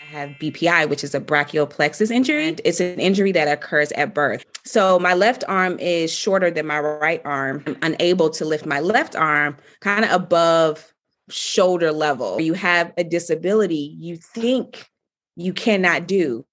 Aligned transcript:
I 0.00 0.04
have 0.04 0.30
BPI, 0.38 0.88
which 0.88 1.04
is 1.04 1.14
a 1.14 1.20
brachial 1.20 1.66
plexus 1.66 2.10
injury. 2.10 2.56
It's 2.64 2.80
an 2.80 2.98
injury 2.98 3.32
that 3.32 3.46
occurs 3.46 3.92
at 3.92 4.14
birth. 4.14 4.44
So 4.64 4.98
my 4.98 5.14
left 5.14 5.44
arm 5.48 5.78
is 5.78 6.12
shorter 6.12 6.50
than 6.50 6.66
my 6.66 6.80
right 6.80 7.22
arm. 7.24 7.62
I'm 7.66 7.76
unable 7.82 8.30
to 8.30 8.44
lift 8.44 8.66
my 8.66 8.80
left 8.80 9.16
arm 9.16 9.56
kind 9.80 10.04
of 10.04 10.10
above 10.10 10.94
shoulder 11.30 11.92
level. 11.92 12.40
You 12.40 12.54
have 12.54 12.92
a 12.96 13.04
disability 13.04 13.96
you 13.98 14.16
think 14.16 14.88
you 15.36 15.52
cannot 15.52 16.06
do, 16.06 16.44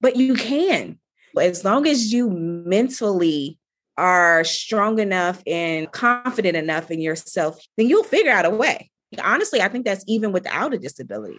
but 0.00 0.16
you 0.16 0.34
can. 0.34 0.98
As 1.40 1.64
long 1.64 1.86
as 1.86 2.12
you 2.12 2.30
mentally 2.30 3.58
are 3.96 4.44
strong 4.44 4.98
enough 4.98 5.42
and 5.46 5.90
confident 5.92 6.56
enough 6.56 6.90
in 6.90 7.00
yourself, 7.00 7.58
then 7.76 7.88
you'll 7.88 8.04
figure 8.04 8.32
out 8.32 8.44
a 8.44 8.50
way. 8.50 8.90
Honestly, 9.20 9.60
I 9.60 9.68
think 9.68 9.84
that's 9.84 10.04
even 10.06 10.32
without 10.32 10.72
a 10.72 10.78
disability. 10.78 11.38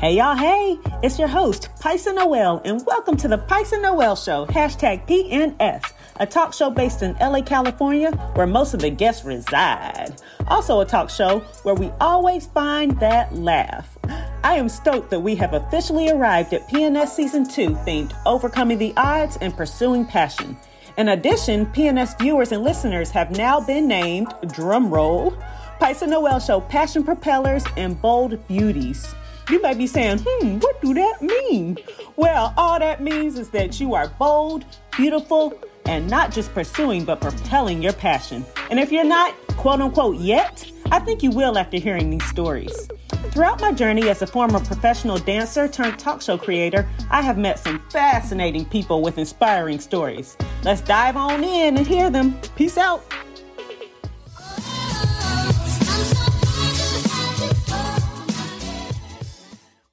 Hey 0.00 0.16
y'all, 0.16 0.34
hey, 0.34 0.78
it's 1.04 1.16
your 1.16 1.28
host, 1.28 1.68
Pysa 1.80 2.12
Noel, 2.12 2.60
and 2.64 2.84
welcome 2.84 3.16
to 3.18 3.28
the 3.28 3.38
Pysa 3.38 3.80
Noel 3.80 4.16
Show, 4.16 4.46
hashtag 4.46 5.06
PNS, 5.06 5.92
a 6.16 6.26
talk 6.26 6.52
show 6.52 6.70
based 6.70 7.02
in 7.02 7.14
LA, 7.20 7.40
California, 7.40 8.10
where 8.34 8.48
most 8.48 8.74
of 8.74 8.80
the 8.80 8.90
guests 8.90 9.24
reside. 9.24 10.20
Also, 10.48 10.80
a 10.80 10.84
talk 10.84 11.08
show 11.08 11.38
where 11.62 11.76
we 11.76 11.88
always 12.00 12.46
find 12.48 12.98
that 12.98 13.32
laugh. 13.32 13.96
I 14.42 14.56
am 14.56 14.68
stoked 14.68 15.10
that 15.10 15.20
we 15.20 15.36
have 15.36 15.54
officially 15.54 16.10
arrived 16.10 16.52
at 16.52 16.68
PNS 16.68 17.10
Season 17.10 17.48
2 17.48 17.68
themed 17.86 18.12
Overcoming 18.26 18.78
the 18.78 18.92
Odds 18.96 19.36
and 19.36 19.56
Pursuing 19.56 20.04
Passion. 20.04 20.56
In 20.98 21.08
addition, 21.08 21.64
PNS 21.66 22.18
viewers 22.18 22.52
and 22.52 22.62
listeners 22.62 23.10
have 23.10 23.30
now 23.30 23.60
been 23.60 23.88
named, 23.88 24.28
drumroll, 24.42 25.34
Pysa 25.80 26.06
Noel 26.06 26.38
Show 26.38 26.60
Passion 26.60 27.02
Propellers 27.02 27.64
and 27.78 28.00
Bold 28.00 28.46
Beauties. 28.46 29.14
You 29.48 29.60
may 29.62 29.72
be 29.72 29.86
saying, 29.86 30.18
hmm, 30.26 30.58
what 30.58 30.80
do 30.82 30.92
that 30.92 31.22
mean? 31.22 31.78
Well, 32.16 32.52
all 32.58 32.78
that 32.78 33.02
means 33.02 33.38
is 33.38 33.48
that 33.50 33.80
you 33.80 33.94
are 33.94 34.08
bold, 34.18 34.66
beautiful, 34.94 35.58
and 35.86 36.08
not 36.08 36.30
just 36.30 36.52
pursuing, 36.52 37.06
but 37.06 37.22
propelling 37.22 37.82
your 37.82 37.94
passion. 37.94 38.44
And 38.70 38.78
if 38.78 38.92
you're 38.92 39.02
not, 39.02 39.34
quote 39.56 39.80
unquote, 39.80 40.18
yet, 40.18 40.70
I 40.90 40.98
think 40.98 41.22
you 41.22 41.30
will 41.30 41.56
after 41.56 41.78
hearing 41.78 42.10
these 42.10 42.24
stories. 42.26 42.88
Throughout 43.30 43.60
my 43.60 43.72
journey 43.72 44.08
as 44.10 44.20
a 44.20 44.26
former 44.26 44.60
professional 44.60 45.16
dancer 45.16 45.68
turned 45.68 45.98
talk 45.98 46.20
show 46.20 46.36
creator, 46.36 46.88
I 47.10 47.22
have 47.22 47.38
met 47.38 47.58
some 47.58 47.78
fascinating 47.90 48.64
people 48.64 49.00
with 49.00 49.16
inspiring 49.16 49.80
stories. 49.80 50.36
Let's 50.64 50.80
dive 50.82 51.16
on 51.16 51.42
in 51.42 51.76
and 51.78 51.86
hear 51.86 52.10
them. 52.10 52.38
Peace 52.56 52.76
out. 52.76 53.02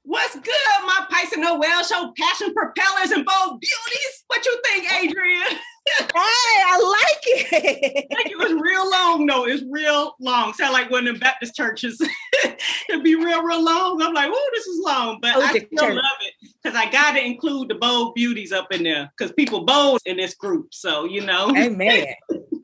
What's 0.03 0.35
good, 0.35 0.79
my 0.85 1.05
Pysa 1.11 1.37
Noel 1.37 1.83
show, 1.83 2.11
passion 2.17 2.53
propellers 2.53 3.11
and 3.11 3.25
bold 3.25 3.61
beauties? 3.61 4.23
What 4.27 4.45
you 4.45 4.61
think, 4.65 4.87
Adrianne? 4.89 5.59
hey, 5.97 6.09
I 6.15 6.77
like 6.77 7.23
it. 7.25 8.07
it 8.11 8.37
was 8.37 8.53
real 8.61 8.89
long, 8.89 9.25
though. 9.25 9.45
It's 9.45 9.63
real 9.69 10.15
long. 10.19 10.53
Sound 10.53 10.73
like 10.73 10.89
one 10.89 11.07
of 11.07 11.15
the 11.15 11.19
Baptist 11.19 11.55
churches. 11.55 11.99
It'd 12.89 13.03
be 13.03 13.15
real, 13.15 13.43
real 13.43 13.63
long. 13.63 14.01
I'm 14.01 14.13
like, 14.13 14.29
oh, 14.31 14.49
this 14.53 14.67
is 14.67 14.79
long, 14.83 15.19
but 15.21 15.35
oh, 15.35 15.41
I 15.41 15.49
still 15.49 15.67
church. 15.77 15.95
love 15.95 16.17
it 16.21 16.49
because 16.61 16.77
I 16.77 16.89
got 16.91 17.13
to 17.13 17.25
include 17.25 17.69
the 17.69 17.75
bold 17.75 18.15
beauties 18.15 18.51
up 18.51 18.71
in 18.71 18.83
there 18.83 19.11
because 19.17 19.31
people 19.33 19.65
bold 19.65 19.99
in 20.05 20.17
this 20.17 20.33
group. 20.33 20.73
So 20.73 21.05
you 21.05 21.21
know, 21.21 21.53
amen, 21.55 22.07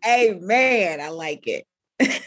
amen. 0.08 1.02
I 1.02 1.10
like 1.10 1.48
it 1.48 1.68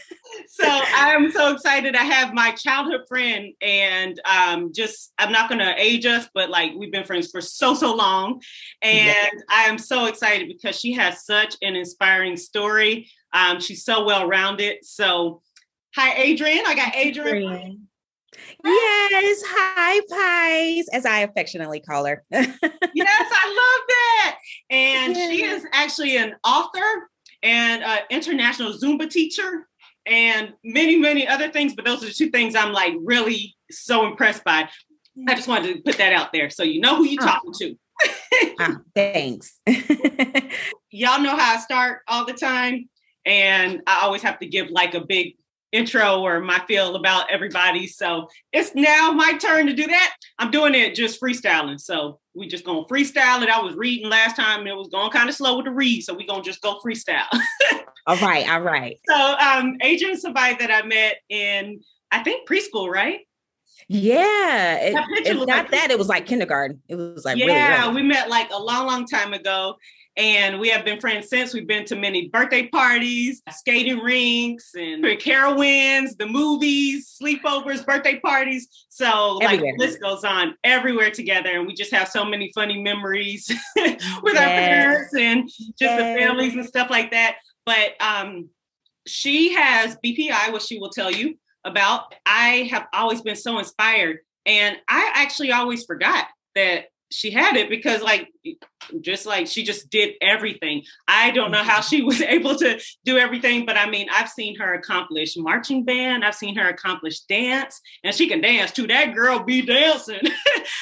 so 0.51 0.65
I'm 0.65 1.31
so 1.31 1.53
excited. 1.53 1.95
I 1.95 2.03
have 2.03 2.33
my 2.33 2.51
childhood 2.51 3.01
friend, 3.07 3.53
and 3.61 4.19
um, 4.25 4.73
just 4.73 5.13
I'm 5.19 5.31
not 5.31 5.47
going 5.47 5.59
to 5.59 5.75
age 5.77 6.07
us, 6.07 6.27
but 6.33 6.49
like 6.49 6.71
we've 6.75 6.91
been 6.91 7.03
friends 7.03 7.29
for 7.29 7.39
so 7.39 7.75
so 7.75 7.93
long, 7.93 8.41
and 8.81 9.29
yeah. 9.31 9.41
I 9.47 9.65
am 9.65 9.77
so 9.77 10.07
excited 10.07 10.47
because 10.47 10.79
she 10.79 10.93
has 10.93 11.23
such 11.23 11.55
an 11.61 11.75
inspiring 11.75 12.35
story. 12.35 13.11
Um, 13.31 13.59
she's 13.59 13.85
so 13.85 14.03
well 14.03 14.27
rounded. 14.27 14.79
So, 14.81 15.43
hi, 15.95 16.15
Adrianne. 16.23 16.65
I 16.65 16.73
got 16.73 16.93
Adrianne. 16.93 17.81
Yes, 18.63 19.43
hi, 19.45 20.01
Pies, 20.09 20.87
as 20.91 21.05
I 21.05 21.19
affectionately 21.19 21.79
call 21.79 22.05
her. 22.05 22.23
yes, 22.31 22.49
I 22.63 22.63
love 22.63 23.87
that. 23.87 24.37
And 24.71 25.15
yeah. 25.15 25.29
she 25.29 25.43
is 25.43 25.63
actually 25.73 26.17
an 26.17 26.33
author 26.43 27.09
and 27.43 27.83
an 27.83 27.99
international 28.09 28.73
Zumba 28.73 29.07
teacher 29.09 29.68
and 30.05 30.53
many, 30.63 30.97
many 30.97 31.27
other 31.27 31.49
things. 31.49 31.73
But 31.75 31.85
those 31.85 32.03
are 32.03 32.07
the 32.07 32.13
two 32.13 32.29
things 32.29 32.55
I'm 32.55 32.73
like 32.73 32.93
really 33.03 33.55
so 33.71 34.05
impressed 34.07 34.43
by. 34.43 34.69
I 35.27 35.35
just 35.35 35.47
wanted 35.47 35.75
to 35.75 35.81
put 35.81 35.97
that 35.97 36.13
out 36.13 36.31
there 36.31 36.49
so 36.49 36.63
you 36.63 36.79
know 36.79 36.95
who 36.95 37.05
you're 37.05 37.21
talking 37.21 37.51
to. 37.59 37.75
oh, 38.59 38.77
thanks. 38.95 39.59
Y'all 40.91 41.21
know 41.21 41.35
how 41.35 41.55
I 41.55 41.59
start 41.59 42.01
all 42.07 42.25
the 42.25 42.33
time. 42.33 42.89
And 43.25 43.81
I 43.85 44.01
always 44.03 44.21
have 44.21 44.39
to 44.39 44.47
give 44.47 44.69
like 44.69 44.93
a 44.93 45.01
big 45.01 45.35
intro 45.71 46.21
or 46.21 46.39
my 46.39 46.59
feel 46.67 46.95
about 46.95 47.29
everybody. 47.31 47.87
So 47.87 48.27
it's 48.51 48.73
now 48.75 49.11
my 49.11 49.37
turn 49.37 49.67
to 49.67 49.73
do 49.73 49.87
that. 49.87 50.15
I'm 50.37 50.51
doing 50.51 50.75
it 50.75 50.95
just 50.95 51.21
freestyling. 51.21 51.79
So 51.79 52.19
we 52.33 52.47
just 52.47 52.65
gonna 52.65 52.85
freestyle 52.85 53.41
it. 53.43 53.49
I 53.49 53.61
was 53.61 53.75
reading 53.75 54.09
last 54.09 54.35
time 54.35 54.61
and 54.61 54.69
it 54.69 54.75
was 54.75 54.89
going 54.89 55.11
kind 55.11 55.29
of 55.29 55.35
slow 55.35 55.57
with 55.57 55.65
the 55.65 55.71
read. 55.71 56.03
So 56.03 56.13
we 56.13 56.25
gonna 56.25 56.43
just 56.43 56.61
go 56.61 56.79
freestyle. 56.83 57.27
all 58.07 58.17
right, 58.17 58.49
all 58.49 58.61
right. 58.61 58.97
So 59.07 59.15
um 59.15 59.77
Adrianne's 59.83 60.21
somebody 60.21 60.55
that 60.55 60.71
I 60.71 60.85
met 60.85 61.17
in 61.29 61.81
I 62.11 62.23
think 62.23 62.47
preschool, 62.47 62.89
right? 62.89 63.19
Yeah, 63.91 64.75
it, 64.75 64.93
it's 65.25 65.29
not 65.29 65.47
like 65.47 65.71
that. 65.71 65.89
It 65.89 65.97
was 65.97 66.07
like 66.07 66.27
kindergarten. 66.27 66.81
It 66.87 66.95
was 66.95 67.25
like 67.25 67.37
yeah, 67.37 67.87
really 67.87 68.03
we 68.03 68.07
met 68.07 68.29
like 68.29 68.51
a 68.51 68.57
long, 68.57 68.85
long 68.85 69.07
time 69.07 69.33
ago, 69.33 69.77
and 70.19 70.59
we 70.59 70.67
have 70.69 70.83
been 70.83 70.99
friends 70.99 71.29
since. 71.29 71.53
We've 71.53 71.65
been 71.65 71.85
to 71.85 71.95
many 71.95 72.27
birthday 72.27 72.67
parties, 72.67 73.41
skating 73.51 73.99
rinks, 73.99 74.75
and 74.75 75.01
Carowinds, 75.05 76.17
the 76.17 76.27
movies, 76.27 77.17
sleepovers, 77.19 77.85
birthday 77.85 78.19
parties. 78.19 78.67
So 78.89 79.39
everywhere. 79.41 79.71
like 79.71 79.77
the 79.77 79.85
list 79.85 80.01
goes 80.01 80.25
on 80.25 80.55
everywhere 80.65 81.09
together. 81.09 81.51
And 81.51 81.65
we 81.65 81.73
just 81.73 81.93
have 81.93 82.09
so 82.09 82.25
many 82.25 82.51
funny 82.53 82.83
memories 82.83 83.49
with 83.77 83.97
yes. 84.03 84.17
our 84.25 84.33
parents 84.33 85.15
and 85.17 85.47
just 85.47 85.77
yes. 85.79 85.97
the 85.99 86.21
families 86.21 86.53
and 86.53 86.65
stuff 86.65 86.89
like 86.89 87.11
that. 87.11 87.37
But 87.65 87.91
um, 88.01 88.49
she 89.07 89.53
has 89.53 89.97
BPI, 90.05 90.51
what 90.51 90.63
she 90.63 90.79
will 90.79 90.89
tell 90.89 91.09
you 91.09 91.39
about. 91.63 92.13
I 92.25 92.67
have 92.71 92.87
always 92.91 93.21
been 93.21 93.37
so 93.37 93.57
inspired. 93.57 94.17
And 94.45 94.75
I 94.89 95.13
actually 95.15 95.53
always 95.53 95.85
forgot 95.85 96.25
that 96.55 96.87
she 97.11 97.31
had 97.31 97.55
it 97.55 97.69
because 97.69 98.01
like 98.01 98.27
just 99.01 99.25
like 99.25 99.47
she 99.47 99.63
just 99.63 99.89
did 99.89 100.13
everything. 100.21 100.83
I 101.07 101.31
don't 101.31 101.51
know 101.51 101.63
how 101.63 101.81
she 101.81 102.01
was 102.09 102.21
able 102.21 102.55
to 102.55 102.79
do 103.05 103.17
everything 103.17 103.65
but 103.65 103.77
i 103.77 103.89
mean 103.89 104.07
i've 104.11 104.29
seen 104.29 104.55
her 104.57 104.73
accomplish 104.73 105.35
marching 105.37 105.83
band 105.83 106.23
i've 106.25 106.35
seen 106.35 106.55
her 106.55 106.67
accomplish 106.69 107.21
dance 107.21 107.81
and 108.03 108.15
she 108.15 108.27
can 108.27 108.41
dance 108.41 108.71
too. 108.71 108.87
That 108.87 109.13
girl 109.13 109.39
be 109.39 109.61
dancing 109.61 110.21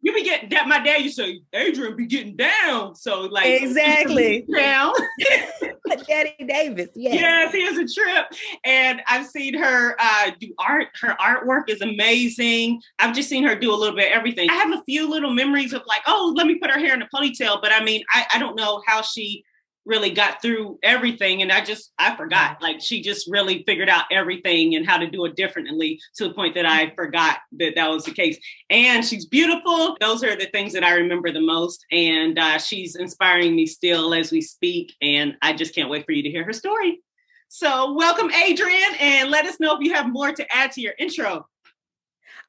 you 0.00 0.14
be 0.14 0.22
getting 0.22 0.48
that. 0.50 0.68
My 0.68 0.82
dad 0.82 1.02
used 1.02 1.16
to 1.18 1.24
say, 1.24 1.40
Adrianne 1.52 1.96
be 1.96 2.06
getting 2.06 2.36
down. 2.36 2.94
So 2.94 3.22
like 3.22 3.46
exactly 3.46 4.46
down. 4.54 4.92
Daddy 6.06 6.34
Davis, 6.46 6.88
yes. 6.94 7.14
Yes, 7.14 7.52
he 7.52 7.64
has 7.64 7.76
a 7.76 7.94
trip. 7.94 8.26
And 8.64 9.00
I've 9.06 9.26
seen 9.26 9.54
her 9.54 9.96
uh, 9.98 10.30
do 10.38 10.52
art. 10.58 10.88
Her 11.00 11.16
artwork 11.20 11.68
is 11.68 11.80
amazing. 11.80 12.82
I've 12.98 13.14
just 13.14 13.28
seen 13.28 13.44
her 13.44 13.54
do 13.54 13.72
a 13.72 13.76
little 13.76 13.96
bit 13.96 14.12
of 14.12 14.16
everything. 14.16 14.50
I 14.50 14.54
have 14.54 14.72
a 14.72 14.82
few 14.84 15.08
little 15.08 15.32
memories 15.32 15.72
of 15.72 15.82
like, 15.86 16.02
oh, 16.06 16.34
let 16.36 16.46
me 16.46 16.56
put 16.56 16.70
her 16.70 16.78
hair 16.78 16.94
in 16.94 17.02
a 17.02 17.08
ponytail. 17.08 17.60
But 17.60 17.72
I 17.72 17.82
mean, 17.82 18.02
I, 18.12 18.26
I 18.34 18.38
don't 18.38 18.54
know 18.54 18.82
how 18.86 19.02
she 19.02 19.44
really 19.88 20.10
got 20.10 20.40
through 20.42 20.78
everything 20.82 21.42
and 21.42 21.50
i 21.50 21.64
just 21.64 21.92
i 21.98 22.14
forgot. 22.14 22.60
Like 22.62 22.80
she 22.80 23.02
just 23.02 23.28
really 23.30 23.64
figured 23.64 23.88
out 23.88 24.04
everything 24.12 24.76
and 24.76 24.86
how 24.86 24.98
to 24.98 25.10
do 25.10 25.24
it 25.24 25.34
differently 25.34 25.98
to 26.16 26.28
the 26.28 26.34
point 26.34 26.54
that 26.54 26.66
i 26.66 26.92
forgot 26.94 27.38
that 27.52 27.74
that 27.74 27.90
was 27.90 28.04
the 28.04 28.12
case. 28.12 28.38
And 28.70 29.04
she's 29.04 29.26
beautiful. 29.26 29.96
Those 30.00 30.22
are 30.22 30.36
the 30.36 30.46
things 30.46 30.72
that 30.74 30.84
i 30.84 30.94
remember 30.94 31.32
the 31.32 31.40
most 31.40 31.84
and 31.90 32.38
uh, 32.38 32.58
she's 32.58 32.94
inspiring 32.94 33.56
me 33.56 33.66
still 33.66 34.14
as 34.14 34.30
we 34.30 34.42
speak 34.42 34.94
and 35.00 35.34
i 35.42 35.52
just 35.52 35.74
can't 35.74 35.90
wait 35.90 36.04
for 36.04 36.12
you 36.12 36.22
to 36.22 36.30
hear 36.30 36.44
her 36.44 36.52
story. 36.52 37.00
So 37.48 37.94
welcome 37.94 38.28
adrianne 38.28 39.00
and 39.00 39.30
let 39.30 39.46
us 39.46 39.58
know 39.58 39.74
if 39.74 39.80
you 39.80 39.94
have 39.94 40.12
more 40.12 40.32
to 40.32 40.54
add 40.54 40.72
to 40.72 40.82
your 40.82 40.92
intro 40.98 41.46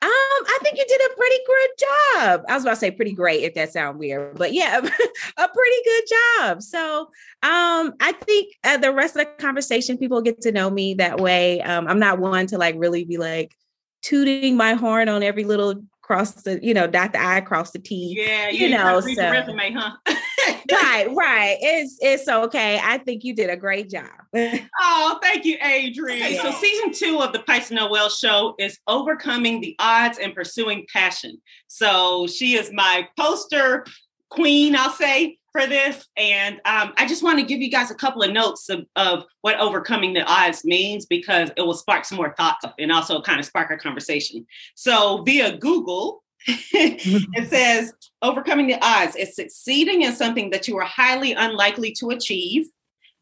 I 0.07 0.59
think 0.61 0.77
you 0.77 0.85
did 0.87 1.01
a 1.01 1.15
pretty 1.15 1.37
good 1.45 1.69
job. 1.77 2.45
I 2.47 2.53
was 2.53 2.63
about 2.63 2.75
to 2.75 2.79
say 2.79 2.91
pretty 2.91 3.13
great 3.13 3.43
if 3.43 3.53
that 3.55 3.73
sounds 3.73 3.97
weird, 3.97 4.37
but 4.37 4.53
yeah, 4.53 4.77
a 5.37 5.47
pretty 5.47 5.77
good 5.85 6.03
job. 6.09 6.61
So, 6.61 7.01
um, 7.43 7.93
I 7.99 8.13
think 8.21 8.55
uh, 8.63 8.77
the 8.77 8.93
rest 8.93 9.15
of 9.15 9.25
the 9.25 9.43
conversation, 9.43 9.97
people 9.97 10.21
get 10.21 10.41
to 10.41 10.51
know 10.51 10.69
me 10.69 10.95
that 10.95 11.19
way. 11.19 11.61
Um, 11.61 11.87
I'm 11.87 11.99
not 11.99 12.19
one 12.19 12.47
to 12.47 12.57
like 12.57 12.75
really 12.77 13.03
be 13.03 13.17
like 13.17 13.55
tooting 14.01 14.55
my 14.55 14.73
horn 14.73 15.09
on 15.09 15.23
every 15.23 15.43
little 15.43 15.83
cross 16.01 16.31
the, 16.43 16.59
you 16.63 16.73
know, 16.73 16.87
dot 16.87 17.11
the 17.11 17.21
I, 17.21 17.41
cross 17.41 17.71
the 17.71 17.79
T. 17.79 18.15
Yeah, 18.17 18.49
you, 18.49 18.67
you 18.67 18.77
know, 18.77 18.99
so 19.01 19.31
resume, 19.31 19.71
huh? 19.71 19.91
right, 20.71 21.07
right. 21.15 21.57
It's 21.61 21.97
it's 22.01 22.27
okay. 22.27 22.79
I 22.83 22.97
think 22.99 23.23
you 23.23 23.35
did 23.35 23.49
a 23.49 23.57
great 23.57 23.89
job. 23.89 24.09
oh, 24.35 25.19
thank 25.21 25.45
you, 25.45 25.57
Adrianne. 25.59 26.15
Okay, 26.15 26.37
so 26.37 26.51
season 26.51 26.91
two 26.91 27.21
of 27.21 27.33
the 27.33 27.39
Pysa 27.39 27.71
Noel 27.71 28.09
show 28.09 28.55
is 28.59 28.77
overcoming 28.87 29.61
the 29.61 29.75
odds 29.79 30.17
and 30.17 30.33
pursuing 30.33 30.85
passion. 30.91 31.41
So 31.67 32.27
she 32.27 32.55
is 32.55 32.71
my 32.73 33.07
poster 33.17 33.85
queen, 34.29 34.75
I'll 34.75 34.91
say, 34.91 35.39
for 35.51 35.65
this. 35.65 36.05
And 36.15 36.55
um, 36.65 36.93
I 36.97 37.07
just 37.07 37.23
want 37.23 37.39
to 37.39 37.45
give 37.45 37.59
you 37.59 37.71
guys 37.71 37.91
a 37.91 37.95
couple 37.95 38.21
of 38.21 38.31
notes 38.31 38.69
of, 38.69 38.85
of, 38.95 39.25
what 39.41 39.59
overcoming 39.59 40.13
the 40.13 40.23
odds 40.23 40.63
means 40.63 41.05
because 41.05 41.49
it 41.57 41.61
will 41.61 41.73
spark 41.73 42.05
some 42.05 42.17
more 42.17 42.35
thoughts 42.37 42.65
and 42.77 42.91
also 42.91 43.21
kind 43.21 43.39
of 43.39 43.45
spark 43.45 43.69
our 43.71 43.77
conversation. 43.77 44.45
So 44.75 45.23
via 45.23 45.57
Google, 45.57 46.23
it 46.47 47.49
says 47.49 47.93
overcoming 48.21 48.67
the 48.67 48.79
odds 48.81 49.15
is 49.15 49.35
succeeding 49.35 50.03
in 50.03 50.13
something 50.13 50.49
that 50.51 50.67
you 50.67 50.77
are 50.77 50.85
highly 50.85 51.33
unlikely 51.33 51.91
to 51.93 52.09
achieve, 52.09 52.67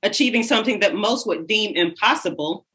achieving 0.04 0.44
something 0.44 0.80
that 0.80 0.96
most 0.96 1.28
would 1.28 1.48
deem 1.48 1.76
impossible, 1.76 2.66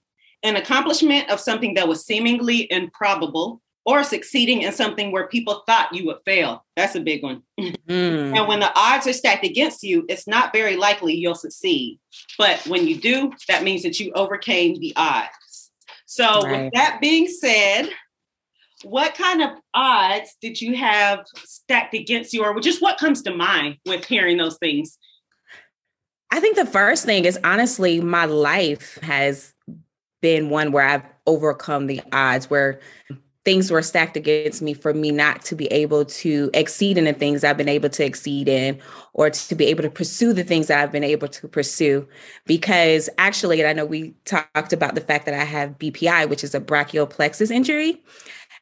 an 0.43 0.57
accomplishment 0.57 1.31
of 1.31 1.41
something 1.41 1.75
that 1.75 1.89
was 1.89 2.05
seemingly 2.05 2.71
improbable, 2.73 3.61
or 3.85 4.05
succeeding 4.05 4.63
in 4.63 4.73
something 4.73 5.11
where 5.11 5.27
people 5.27 5.65
thought 5.67 5.93
you 5.93 6.07
would 6.07 6.19
fail. 6.25 6.65
That's 6.77 6.95
a 6.95 7.01
big 7.01 7.23
one. 7.23 7.43
Mm. 7.59 8.37
And 8.37 8.49
when 8.49 8.61
the 8.61 8.73
odds 8.77 9.07
are 9.09 9.13
stacked 9.13 9.45
against 9.45 9.83
you, 9.83 10.05
it's 10.09 10.29
not 10.29 10.53
very 10.53 10.77
likely 10.77 11.15
you'll 11.15 11.35
succeed. 11.35 11.99
But 12.39 12.65
when 12.67 12.87
you 12.87 12.97
do, 12.97 13.33
that 13.49 13.65
means 13.65 13.83
that 13.83 13.99
you 13.99 14.13
overcame 14.13 14.79
the 14.79 14.93
odds. 14.95 15.71
So, 16.07 16.43
right. 16.43 16.65
with 16.65 16.73
that 16.75 17.01
being 17.01 17.27
said, 17.27 17.89
what 18.85 19.15
kind 19.15 19.43
of 19.43 19.51
odds 19.75 20.37
did 20.41 20.61
you 20.61 20.77
have 20.77 21.25
stacked 21.37 21.95
against 21.95 22.33
you, 22.33 22.45
or 22.45 22.59
just 22.61 22.83
what 22.83 22.99
comes 22.99 23.23
to 23.23 23.35
mind 23.35 23.79
with 23.87 24.05
hearing 24.05 24.37
those 24.37 24.59
things? 24.59 24.99
I 26.31 26.41
think 26.41 26.57
the 26.57 26.67
first 26.67 27.05
thing 27.05 27.25
is 27.25 27.39
honestly, 27.45 28.01
my 28.01 28.25
life 28.25 28.99
has 29.03 29.53
been 30.23 30.51
one 30.51 30.73
where 30.73 30.87
I've 30.87 31.05
overcome 31.27 31.87
the 31.87 32.01
odds, 32.13 32.49
where 32.49 32.81
things 33.45 33.73
were 33.73 33.83
stacked 33.83 34.17
against 34.17 34.63
me 34.63 34.73
for 34.73 34.95
me 34.95 35.11
not 35.11 35.43
to 35.43 35.57
be 35.57 35.67
able 35.67 36.05
to 36.05 36.49
exceed 36.55 36.97
in 36.97 37.05
the 37.05 37.13
things 37.13 37.43
I've 37.43 37.57
been 37.57 37.69
able 37.69 37.89
to 37.89 38.05
exceed 38.05 38.49
in 38.49 38.81
or 39.15 39.31
to 39.31 39.55
be 39.55 39.67
able 39.67 39.83
to 39.83 39.91
pursue 39.91 40.33
the 40.33 40.45
things 40.45 40.71
I've 40.71 40.93
been 40.93 41.03
able 41.03 41.27
to 41.27 41.49
pursue. 41.49 42.07
Because 42.47 43.11
actually, 43.19 43.61
and 43.61 43.69
I 43.69 43.73
know 43.73 43.85
we 43.85 44.15
talked 44.25 44.73
about 44.73 44.95
the 44.95 45.01
fact 45.01 45.27
that 45.27 45.35
I 45.35 45.45
have 45.45 45.79
BPI, 45.79 46.29
which 46.29 46.45
is 46.45 46.55
a 46.55 46.61
brachial 46.61 47.07
plexus 47.07 47.51
injury 47.51 48.01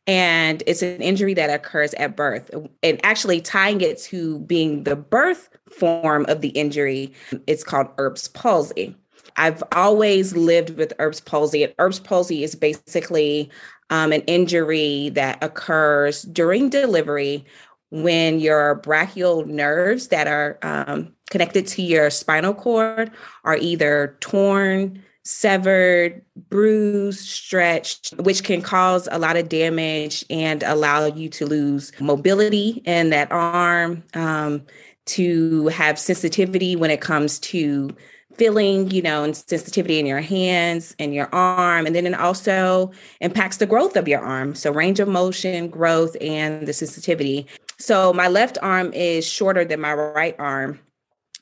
and 0.06 0.62
it's 0.66 0.82
an 0.82 1.00
injury 1.00 1.34
that 1.34 1.50
occurs 1.50 1.94
at 1.94 2.16
birth. 2.16 2.50
And 2.82 3.00
actually, 3.04 3.40
tying 3.40 3.80
it 3.80 3.98
to 4.04 4.40
being 4.40 4.84
the 4.84 4.96
birth 4.96 5.48
form 5.70 6.26
of 6.28 6.40
the 6.40 6.48
injury, 6.48 7.12
it's 7.46 7.64
called 7.64 7.88
Erb's 7.98 8.28
palsy. 8.28 8.96
I've 9.36 9.62
always 9.72 10.34
lived 10.36 10.70
with 10.76 10.92
Erb's 10.98 11.20
palsy, 11.20 11.62
and 11.64 11.74
Erb's 11.78 12.00
palsy 12.00 12.42
is 12.42 12.54
basically 12.54 13.50
um, 13.90 14.12
an 14.12 14.22
injury 14.22 15.10
that 15.10 15.42
occurs 15.42 16.22
during 16.22 16.70
delivery 16.70 17.44
when 17.90 18.38
your 18.38 18.76
brachial 18.76 19.44
nerves 19.46 20.08
that 20.08 20.26
are 20.28 20.58
um, 20.62 21.12
connected 21.30 21.66
to 21.66 21.82
your 21.82 22.10
spinal 22.10 22.54
cord 22.54 23.10
are 23.44 23.56
either 23.56 24.16
torn, 24.20 25.02
severed, 25.30 26.22
bruised, 26.48 27.20
stretched, 27.20 28.12
which 28.18 28.42
can 28.42 28.60
cause 28.60 29.08
a 29.12 29.18
lot 29.18 29.36
of 29.36 29.48
damage 29.48 30.24
and 30.28 30.64
allow 30.64 31.06
you 31.06 31.28
to 31.28 31.46
lose 31.46 31.92
mobility 32.00 32.82
in 32.84 33.10
that 33.10 33.30
arm, 33.30 34.02
um, 34.14 34.62
to 35.06 35.68
have 35.68 35.98
sensitivity 35.98 36.74
when 36.74 36.90
it 36.90 37.00
comes 37.00 37.38
to 37.38 37.94
feeling, 38.34 38.90
you 38.90 39.02
know, 39.02 39.22
and 39.22 39.36
sensitivity 39.36 40.00
in 40.00 40.06
your 40.06 40.20
hands 40.20 40.96
and 40.98 41.14
your 41.14 41.28
arm. 41.32 41.86
And 41.86 41.94
then 41.94 42.06
it 42.06 42.14
also 42.14 42.90
impacts 43.20 43.58
the 43.58 43.66
growth 43.66 43.96
of 43.96 44.08
your 44.08 44.20
arm. 44.20 44.54
So 44.56 44.72
range 44.72 44.98
of 44.98 45.08
motion, 45.08 45.68
growth, 45.68 46.16
and 46.20 46.66
the 46.66 46.72
sensitivity. 46.72 47.46
So 47.78 48.12
my 48.12 48.26
left 48.26 48.58
arm 48.62 48.92
is 48.92 49.26
shorter 49.26 49.64
than 49.64 49.80
my 49.80 49.94
right 49.94 50.34
arm. 50.38 50.80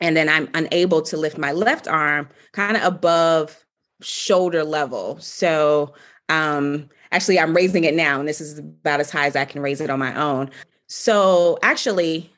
And 0.00 0.16
then 0.16 0.28
I'm 0.28 0.48
unable 0.54 1.02
to 1.02 1.16
lift 1.16 1.38
my 1.38 1.52
left 1.52 1.88
arm 1.88 2.28
kind 2.52 2.76
of 2.76 2.84
above 2.84 3.64
shoulder 4.00 4.64
level. 4.64 5.18
So 5.20 5.94
um 6.28 6.88
actually 7.12 7.38
I'm 7.38 7.54
raising 7.54 7.84
it 7.84 7.94
now 7.94 8.20
and 8.20 8.28
this 8.28 8.40
is 8.40 8.58
about 8.58 9.00
as 9.00 9.10
high 9.10 9.26
as 9.26 9.36
I 9.36 9.44
can 9.44 9.62
raise 9.62 9.80
it 9.80 9.90
on 9.90 9.98
my 9.98 10.14
own. 10.20 10.50
So 10.86 11.58
actually 11.62 12.30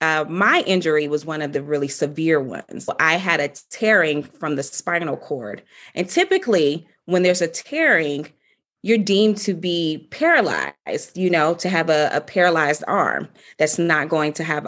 uh, 0.00 0.24
my 0.28 0.62
injury 0.66 1.08
was 1.08 1.24
one 1.24 1.40
of 1.40 1.52
the 1.52 1.62
really 1.62 1.88
severe 1.88 2.40
ones. 2.40 2.88
I 3.00 3.14
had 3.14 3.40
a 3.40 3.48
tearing 3.70 4.22
from 4.22 4.56
the 4.56 4.62
spinal 4.62 5.16
cord. 5.16 5.62
And 5.94 6.08
typically, 6.08 6.86
when 7.06 7.22
there's 7.22 7.40
a 7.40 7.48
tearing, 7.48 8.30
you're 8.82 8.98
deemed 8.98 9.38
to 9.38 9.54
be 9.54 10.06
paralyzed, 10.10 11.16
you 11.16 11.30
know, 11.30 11.54
to 11.54 11.68
have 11.68 11.88
a, 11.88 12.10
a 12.12 12.20
paralyzed 12.20 12.84
arm 12.86 13.28
that's 13.58 13.78
not 13.78 14.08
going 14.08 14.32
to 14.34 14.44
have 14.44 14.66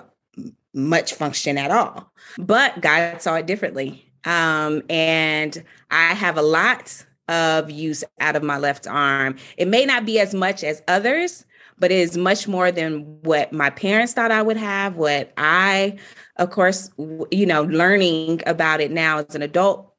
much 0.74 1.14
function 1.14 1.58
at 1.58 1.70
all. 1.70 2.10
But 2.38 2.80
God 2.80 3.20
saw 3.20 3.36
it 3.36 3.46
differently. 3.46 4.07
Um, 4.24 4.82
and 4.88 5.62
I 5.90 6.14
have 6.14 6.36
a 6.36 6.42
lot 6.42 7.04
of 7.28 7.70
use 7.70 8.02
out 8.20 8.36
of 8.36 8.42
my 8.42 8.58
left 8.58 8.86
arm. 8.86 9.36
It 9.56 9.68
may 9.68 9.84
not 9.84 10.06
be 10.06 10.18
as 10.18 10.34
much 10.34 10.64
as 10.64 10.82
others, 10.88 11.44
but 11.78 11.92
it 11.92 11.98
is 11.98 12.16
much 12.16 12.48
more 12.48 12.72
than 12.72 13.20
what 13.22 13.52
my 13.52 13.70
parents 13.70 14.12
thought 14.12 14.30
I 14.30 14.42
would 14.42 14.56
have, 14.56 14.96
what 14.96 15.32
I, 15.36 15.98
of 16.36 16.50
course, 16.50 16.90
you 17.30 17.46
know, 17.46 17.62
learning 17.62 18.42
about 18.46 18.80
it 18.80 18.90
now 18.90 19.18
as 19.18 19.34
an 19.34 19.42
adult 19.42 19.92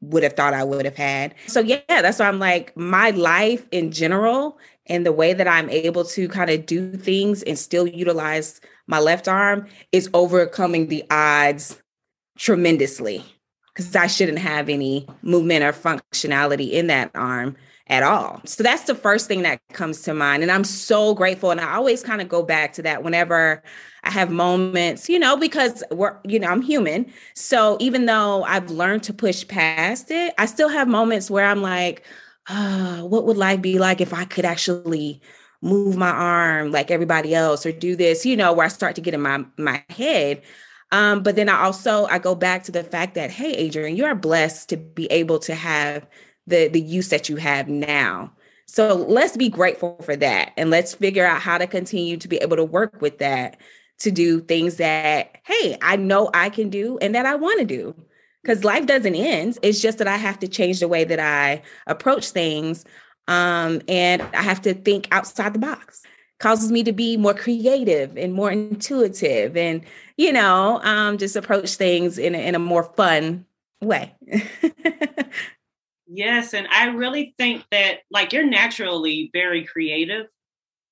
would 0.00 0.22
have 0.22 0.34
thought 0.34 0.54
I 0.54 0.62
would 0.62 0.84
have 0.84 0.96
had. 0.96 1.34
So 1.46 1.60
yeah, 1.60 1.80
that's 1.88 2.18
why 2.18 2.28
I'm 2.28 2.38
like 2.38 2.76
my 2.76 3.10
life 3.10 3.66
in 3.70 3.90
general 3.90 4.58
and 4.86 5.06
the 5.06 5.12
way 5.12 5.32
that 5.32 5.48
I'm 5.48 5.70
able 5.70 6.04
to 6.04 6.28
kind 6.28 6.50
of 6.50 6.66
do 6.66 6.96
things 6.96 7.42
and 7.42 7.58
still 7.58 7.86
utilize 7.86 8.60
my 8.86 8.98
left 8.98 9.26
arm 9.26 9.66
is 9.92 10.10
overcoming 10.12 10.88
the 10.88 11.04
odds 11.10 11.80
tremendously 12.36 13.24
because 13.74 13.96
I 13.96 14.06
shouldn't 14.06 14.38
have 14.38 14.68
any 14.68 15.06
movement 15.22 15.64
or 15.64 15.72
functionality 15.72 16.70
in 16.70 16.86
that 16.86 17.10
arm 17.14 17.56
at 17.88 18.02
all. 18.02 18.40
So 18.46 18.62
that's 18.62 18.84
the 18.84 18.94
first 18.94 19.28
thing 19.28 19.42
that 19.42 19.60
comes 19.72 20.02
to 20.02 20.14
mind. 20.14 20.42
And 20.42 20.50
I'm 20.50 20.64
so 20.64 21.14
grateful. 21.14 21.50
And 21.50 21.60
I 21.60 21.74
always 21.74 22.02
kind 22.02 22.22
of 22.22 22.28
go 22.28 22.42
back 22.42 22.72
to 22.74 22.82
that 22.82 23.02
whenever 23.02 23.62
I 24.04 24.10
have 24.10 24.30
moments, 24.30 25.08
you 25.08 25.18
know, 25.18 25.36
because 25.36 25.82
we're, 25.90 26.16
you 26.24 26.38
know, 26.38 26.48
I'm 26.48 26.62
human. 26.62 27.12
So 27.34 27.76
even 27.80 28.06
though 28.06 28.44
I've 28.44 28.70
learned 28.70 29.02
to 29.04 29.12
push 29.12 29.46
past 29.46 30.10
it, 30.10 30.34
I 30.38 30.46
still 30.46 30.68
have 30.68 30.88
moments 30.88 31.30
where 31.30 31.44
I'm 31.44 31.60
like, 31.60 32.04
oh, 32.48 33.04
what 33.04 33.24
would 33.24 33.36
life 33.36 33.60
be 33.60 33.78
like 33.78 34.00
if 34.00 34.14
I 34.14 34.24
could 34.24 34.44
actually 34.44 35.20
move 35.60 35.96
my 35.96 36.10
arm 36.10 36.70
like 36.70 36.90
everybody 36.90 37.34
else 37.34 37.66
or 37.66 37.72
do 37.72 37.96
this, 37.96 38.24
you 38.24 38.36
know, 38.36 38.52
where 38.52 38.66
I 38.66 38.68
start 38.68 38.94
to 38.96 39.00
get 39.00 39.14
in 39.14 39.22
my 39.22 39.44
my 39.56 39.82
head. 39.88 40.42
Um, 40.94 41.24
but 41.24 41.34
then 41.34 41.48
I 41.48 41.60
also 41.64 42.06
I 42.06 42.20
go 42.20 42.36
back 42.36 42.62
to 42.64 42.72
the 42.72 42.84
fact 42.84 43.16
that, 43.16 43.32
hey, 43.32 43.68
Adrianne, 43.68 43.96
you 43.96 44.04
are 44.04 44.14
blessed 44.14 44.68
to 44.68 44.76
be 44.76 45.06
able 45.06 45.40
to 45.40 45.52
have 45.52 46.06
the 46.46 46.68
the 46.68 46.80
use 46.80 47.08
that 47.08 47.28
you 47.28 47.34
have 47.34 47.68
now. 47.68 48.32
So 48.66 48.94
let's 48.94 49.36
be 49.36 49.48
grateful 49.48 50.00
for 50.04 50.14
that 50.14 50.52
and 50.56 50.70
let's 50.70 50.94
figure 50.94 51.26
out 51.26 51.42
how 51.42 51.58
to 51.58 51.66
continue 51.66 52.16
to 52.18 52.28
be 52.28 52.36
able 52.36 52.56
to 52.56 52.64
work 52.64 53.02
with 53.02 53.18
that 53.18 53.56
to 53.98 54.12
do 54.12 54.40
things 54.40 54.76
that 54.76 55.38
hey, 55.42 55.76
I 55.82 55.96
know 55.96 56.30
I 56.32 56.48
can 56.48 56.70
do 56.70 56.96
and 56.98 57.12
that 57.16 57.26
I 57.26 57.34
want 57.34 57.58
to 57.58 57.66
do. 57.66 57.96
Cuz 58.46 58.62
life 58.62 58.86
doesn't 58.86 59.16
end. 59.16 59.58
It's 59.62 59.80
just 59.80 59.98
that 59.98 60.06
I 60.06 60.16
have 60.16 60.38
to 60.40 60.48
change 60.48 60.78
the 60.78 60.86
way 60.86 61.02
that 61.02 61.18
I 61.18 61.62
approach 61.88 62.30
things 62.30 62.84
um 63.26 63.82
and 63.88 64.22
I 64.22 64.42
have 64.42 64.62
to 64.62 64.74
think 64.74 65.08
outside 65.10 65.54
the 65.54 65.58
box. 65.58 66.02
Causes 66.40 66.70
me 66.70 66.82
to 66.82 66.92
be 66.92 67.16
more 67.16 67.34
creative 67.34 68.16
and 68.16 68.34
more 68.34 68.50
intuitive 68.50 69.56
and 69.56 69.82
you 70.16 70.32
know, 70.32 70.80
um 70.82 71.18
just 71.18 71.36
approach 71.36 71.74
things 71.76 72.18
in 72.18 72.34
a, 72.34 72.38
in 72.38 72.54
a 72.54 72.58
more 72.58 72.84
fun 72.84 73.46
way. 73.80 74.14
Yes, 76.06 76.54
and 76.54 76.68
I 76.70 76.86
really 76.88 77.34
think 77.38 77.64
that 77.70 78.00
like 78.10 78.32
you're 78.32 78.46
naturally 78.46 79.30
very 79.32 79.64
creative, 79.64 80.26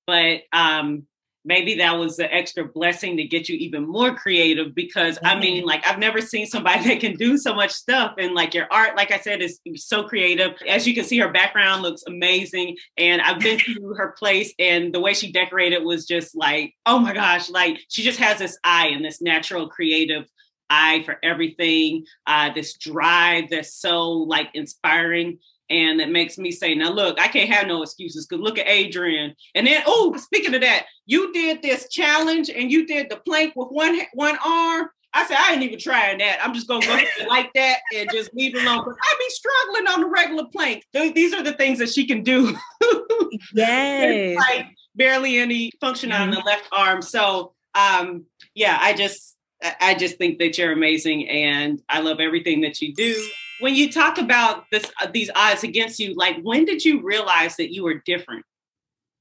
but 0.07 0.41
um 0.51 1.05
maybe 1.45 1.75
that 1.75 1.97
was 1.97 2.17
the 2.17 2.33
extra 2.33 2.65
blessing 2.65 3.17
to 3.17 3.23
get 3.23 3.49
you 3.49 3.55
even 3.57 3.87
more 3.87 4.15
creative 4.15 4.73
because 4.73 5.17
mm-hmm. 5.17 5.25
I 5.27 5.39
mean 5.39 5.65
like 5.65 5.85
I've 5.85 5.99
never 5.99 6.21
seen 6.21 6.45
somebody 6.45 6.83
that 6.87 6.99
can 6.99 7.15
do 7.15 7.37
so 7.37 7.53
much 7.53 7.71
stuff 7.71 8.13
and 8.17 8.33
like 8.33 8.53
your 8.53 8.67
art 8.71 8.95
like 8.95 9.11
I 9.11 9.19
said 9.19 9.41
is 9.41 9.59
so 9.75 10.03
creative. 10.03 10.51
As 10.67 10.87
you 10.87 10.93
can 10.93 11.05
see 11.05 11.19
her 11.19 11.31
background 11.31 11.81
looks 11.81 12.03
amazing 12.07 12.77
and 12.97 13.21
I've 13.21 13.39
been 13.39 13.59
to 13.65 13.93
her 13.97 14.13
place 14.17 14.53
and 14.59 14.93
the 14.93 14.99
way 14.99 15.13
she 15.13 15.31
decorated 15.31 15.83
was 15.83 16.05
just 16.05 16.35
like 16.35 16.73
oh 16.85 16.99
my 16.99 17.13
gosh 17.13 17.49
like 17.49 17.79
she 17.89 18.03
just 18.03 18.19
has 18.19 18.39
this 18.39 18.57
eye 18.63 18.87
and 18.87 19.03
this 19.03 19.21
natural 19.21 19.69
creative 19.69 20.25
eye 20.73 21.03
for 21.05 21.17
everything, 21.23 22.05
uh, 22.25 22.51
this 22.53 22.73
drive 22.77 23.49
that's 23.49 23.73
so 23.73 24.09
like 24.09 24.49
inspiring. 24.53 25.39
And 25.73 25.99
it 25.99 26.09
makes 26.09 26.37
me 26.37 26.51
say, 26.51 26.75
now 26.75 26.91
look, 26.91 27.19
I 27.19 27.27
can't 27.27 27.49
have 27.49 27.67
no 27.67 27.81
excuses 27.81 28.27
because 28.27 28.43
look 28.43 28.59
at 28.59 28.67
Adrianne. 28.67 29.33
And 29.55 29.65
then, 29.65 29.83
oh, 29.87 30.15
speaking 30.17 30.53
of 30.53 30.61
that, 30.61 30.85
you 31.05 31.33
did 31.33 31.61
this 31.61 31.89
challenge 31.89 32.49
and 32.49 32.71
you 32.71 32.85
did 32.85 33.09
the 33.09 33.17
plank 33.17 33.53
with 33.55 33.69
one 33.69 33.99
one 34.13 34.37
arm. 34.45 34.89
I 35.15 35.25
said, 35.25 35.37
I 35.39 35.53
ain't 35.53 35.63
even 35.63 35.79
trying 35.79 36.17
that. 36.19 36.39
I'm 36.43 36.53
just 36.53 36.67
gonna 36.67 36.85
go 36.85 36.97
like 37.27 37.51
that 37.53 37.79
and 37.95 38.09
just 38.11 38.33
leave 38.33 38.55
it 38.55 38.63
alone. 38.63 38.83
But 38.85 38.95
I 39.01 39.15
be 39.19 39.29
struggling 39.29 39.87
on 39.87 40.01
the 40.01 40.07
regular 40.07 40.45
plank. 40.45 40.85
These 40.93 41.33
are 41.33 41.43
the 41.43 41.53
things 41.53 41.79
that 41.79 41.89
she 41.89 42.05
can 42.05 42.23
do. 42.23 42.55
yes. 43.53 44.37
like 44.37 44.67
barely 44.95 45.37
any 45.37 45.71
function 45.81 46.11
mm-hmm. 46.11 46.23
on 46.23 46.31
the 46.31 46.39
left 46.39 46.67
arm. 46.71 47.01
So 47.01 47.53
um, 47.75 48.25
yeah, 48.53 48.77
I 48.79 48.93
just 48.93 49.35
I 49.79 49.95
just 49.95 50.17
think 50.17 50.39
that 50.39 50.57
you're 50.57 50.71
amazing 50.71 51.29
and 51.29 51.81
I 51.89 52.01
love 52.01 52.19
everything 52.19 52.61
that 52.61 52.81
you 52.81 52.93
do. 52.93 53.15
When 53.63 53.75
you 53.75 53.89
talk 53.89 54.17
about 54.17 54.65
this 54.73 54.83
uh, 55.01 55.07
these 55.09 55.29
odds 55.33 55.63
against 55.63 55.97
you, 55.97 56.15
like 56.15 56.35
when 56.41 56.65
did 56.65 56.83
you 56.83 57.01
realize 57.01 57.55
that 57.55 57.73
you 57.73 57.85
were 57.85 58.01
different? 58.05 58.43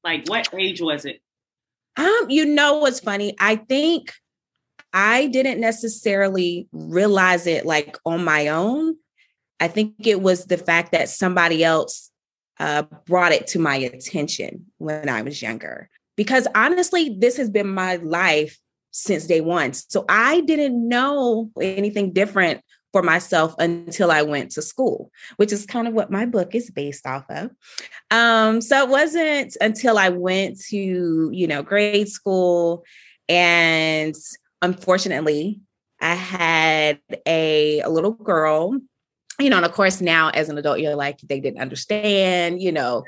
Like 0.03 0.29
what 0.29 0.49
age 0.53 0.81
was 0.81 1.05
it? 1.05 1.21
Um, 1.97 2.27
you 2.29 2.45
know 2.45 2.79
what's 2.79 2.99
funny? 2.99 3.37
I 3.39 3.55
think 3.55 4.13
I 4.93 5.29
didn't 5.29 5.61
necessarily 5.61 6.67
realize 6.73 7.47
it 7.47 7.65
like 7.65 7.97
on 8.05 8.25
my 8.25 8.49
own. 8.49 8.97
I 9.61 9.69
think 9.69 9.95
it 10.01 10.21
was 10.21 10.47
the 10.47 10.59
fact 10.59 10.91
that 10.91 11.09
somebody 11.09 11.63
else 11.63 12.11
uh, 12.59 12.83
brought 13.07 13.31
it 13.31 13.47
to 13.49 13.61
my 13.61 13.77
attention 13.77 14.67
when 14.79 15.09
I 15.09 15.23
was 15.23 15.41
younger. 15.41 15.89
Because 16.17 16.49
honestly, 16.57 17.17
this 17.17 17.37
has 17.37 17.49
been 17.49 17.73
my 17.73 17.95
life 17.95 18.59
since 18.91 19.25
day 19.29 19.41
one. 19.41 19.73
So 19.73 20.05
I 20.09 20.41
didn't 20.41 20.89
know 20.89 21.53
anything 21.61 22.13
different 22.13 22.61
for 22.93 23.03
myself 23.03 23.55
until 23.59 24.11
I 24.11 24.23
went 24.23 24.51
to 24.53 24.63
school, 24.63 25.11
which 25.37 25.53
is 25.53 25.67
kind 25.67 25.89
of 25.89 25.95
what 25.95 26.11
my 26.11 26.27
book 26.27 26.55
is 26.55 26.71
based 26.71 27.07
off 27.07 27.25
of. 27.31 27.51
Um, 28.11 28.61
so 28.61 28.83
it 28.83 28.89
wasn't 28.89 29.57
until 29.61 29.99
I 29.99 30.11
went 30.11 30.61
to, 30.69 31.31
you 31.33 31.47
know, 31.47 31.63
grade 31.63 32.09
school 32.09 32.85
and 33.29 34.15
unfortunately, 34.61 35.61
I 36.01 36.15
had 36.15 37.01
a, 37.27 37.81
a 37.81 37.89
little 37.89 38.13
girl 38.13 38.79
you 39.39 39.51
know, 39.51 39.57
and 39.57 39.67
of 39.67 39.73
course, 39.73 40.01
now 40.01 40.29
as 40.31 40.49
an 40.49 40.59
adult, 40.59 40.79
you're 40.79 40.95
like, 40.95 41.19
they 41.21 41.41
didn't 41.41 41.61
understand, 41.61 42.63
you 42.63 42.71
know, 42.71 43.03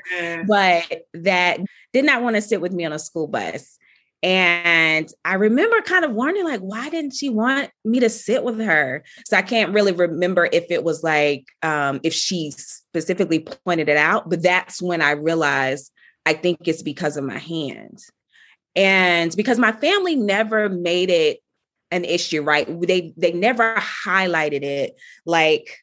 but 0.47 1.03
that 1.13 1.59
did 1.93 2.03
not 2.03 2.21
want 2.21 2.35
to 2.35 2.41
sit 2.41 2.59
with 2.61 2.73
me 2.73 2.83
on 2.83 2.91
a 2.91 2.99
school 2.99 3.27
bus. 3.27 3.77
And 4.25 5.07
I 5.23 5.35
remember 5.35 5.79
kind 5.81 6.03
of 6.03 6.11
wondering, 6.11 6.45
like, 6.45 6.61
why 6.61 6.89
didn't 6.89 7.13
she 7.13 7.29
want 7.29 7.69
me 7.83 7.99
to 7.99 8.09
sit 8.09 8.43
with 8.43 8.59
her? 8.59 9.03
So 9.27 9.37
I 9.37 9.43
can't 9.43 9.71
really 9.71 9.91
remember 9.91 10.49
if 10.51 10.65
it 10.71 10.83
was 10.83 11.03
like, 11.03 11.45
um, 11.61 11.99
if 12.01 12.11
she 12.11 12.49
specifically 12.49 13.47
pointed 13.65 13.87
it 13.87 13.97
out, 13.97 14.27
but 14.27 14.41
that's 14.41 14.81
when 14.81 15.03
I 15.03 15.11
realized 15.11 15.91
I 16.25 16.33
think 16.33 16.67
it's 16.67 16.81
because 16.81 17.17
of 17.17 17.23
my 17.23 17.37
hands. 17.37 18.09
And 18.75 19.31
because 19.37 19.59
my 19.59 19.71
family 19.71 20.15
never 20.15 20.69
made 20.69 21.11
it 21.11 21.37
an 21.91 22.03
issue, 22.03 22.41
right? 22.41 22.67
They 22.81 23.13
they 23.15 23.31
never 23.31 23.75
highlighted 23.75 24.63
it 24.63 24.95
like 25.27 25.77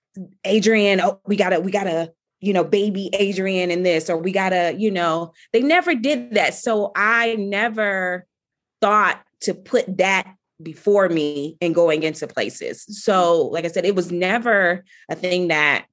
Adrianne, 0.44 1.00
oh, 1.00 1.20
we 1.26 1.36
gotta, 1.36 1.60
we 1.60 1.70
gotta, 1.70 2.12
you 2.40 2.52
know, 2.52 2.64
baby 2.64 3.08
Adrianne 3.14 3.70
in 3.70 3.84
this, 3.84 4.10
or 4.10 4.16
we 4.16 4.32
gotta, 4.32 4.74
you 4.76 4.90
know, 4.90 5.32
they 5.52 5.62
never 5.62 5.94
did 5.94 6.34
that. 6.34 6.54
So 6.54 6.90
I 6.96 7.36
never 7.36 8.26
thought 8.82 9.22
to 9.40 9.54
put 9.54 9.96
that 9.96 10.34
before 10.62 11.08
me 11.08 11.56
in 11.60 11.72
going 11.72 12.02
into 12.02 12.26
places. 12.26 12.84
So, 13.02 13.46
like 13.46 13.64
I 13.64 13.68
said, 13.68 13.86
it 13.86 13.94
was 13.94 14.12
never 14.12 14.84
a 15.08 15.14
thing 15.14 15.48
that 15.48 15.86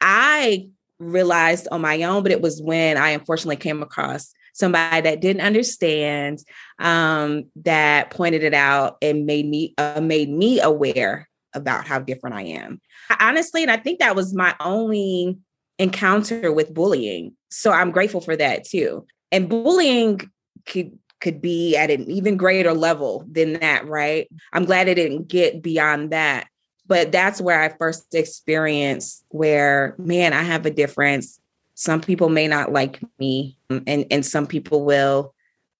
I 0.00 0.68
realized 0.98 1.68
on 1.70 1.80
my 1.80 2.02
own, 2.02 2.22
but 2.22 2.32
it 2.32 2.42
was 2.42 2.60
when 2.62 2.96
I 2.96 3.10
unfortunately 3.10 3.56
came 3.56 3.82
across 3.82 4.32
somebody 4.52 5.02
that 5.02 5.20
didn't 5.20 5.42
understand 5.42 6.42
um, 6.78 7.44
that 7.56 8.10
pointed 8.10 8.42
it 8.42 8.54
out 8.54 8.96
and 9.02 9.26
made 9.26 9.46
me 9.46 9.74
uh, 9.78 10.00
made 10.00 10.30
me 10.30 10.60
aware 10.60 11.28
about 11.52 11.86
how 11.86 11.98
different 11.98 12.36
I 12.36 12.42
am. 12.42 12.80
Honestly, 13.20 13.62
and 13.62 13.70
I 13.70 13.76
think 13.76 13.98
that 13.98 14.16
was 14.16 14.34
my 14.34 14.54
only 14.60 15.38
encounter 15.78 16.52
with 16.52 16.72
bullying. 16.72 17.34
So 17.50 17.70
I'm 17.70 17.90
grateful 17.90 18.20
for 18.20 18.36
that 18.36 18.64
too. 18.64 19.06
And 19.32 19.48
bullying 19.48 20.20
could 20.66 20.98
could 21.26 21.42
be 21.42 21.76
at 21.76 21.90
an 21.90 22.08
even 22.08 22.36
greater 22.36 22.72
level 22.72 23.24
than 23.28 23.54
that, 23.54 23.84
right? 23.88 24.28
I'm 24.52 24.64
glad 24.64 24.86
it 24.86 24.94
didn't 24.94 25.26
get 25.26 25.60
beyond 25.60 26.12
that. 26.12 26.46
But 26.86 27.10
that's 27.10 27.40
where 27.40 27.60
I 27.60 27.68
first 27.68 28.14
experienced 28.14 29.24
where, 29.30 29.96
man, 29.98 30.32
I 30.32 30.44
have 30.44 30.66
a 30.66 30.70
difference. 30.70 31.40
Some 31.74 32.00
people 32.00 32.28
may 32.28 32.46
not 32.46 32.70
like 32.70 33.00
me 33.18 33.58
um, 33.70 33.82
and, 33.88 34.06
and 34.08 34.24
some 34.24 34.46
people 34.46 34.84
will, 34.84 35.34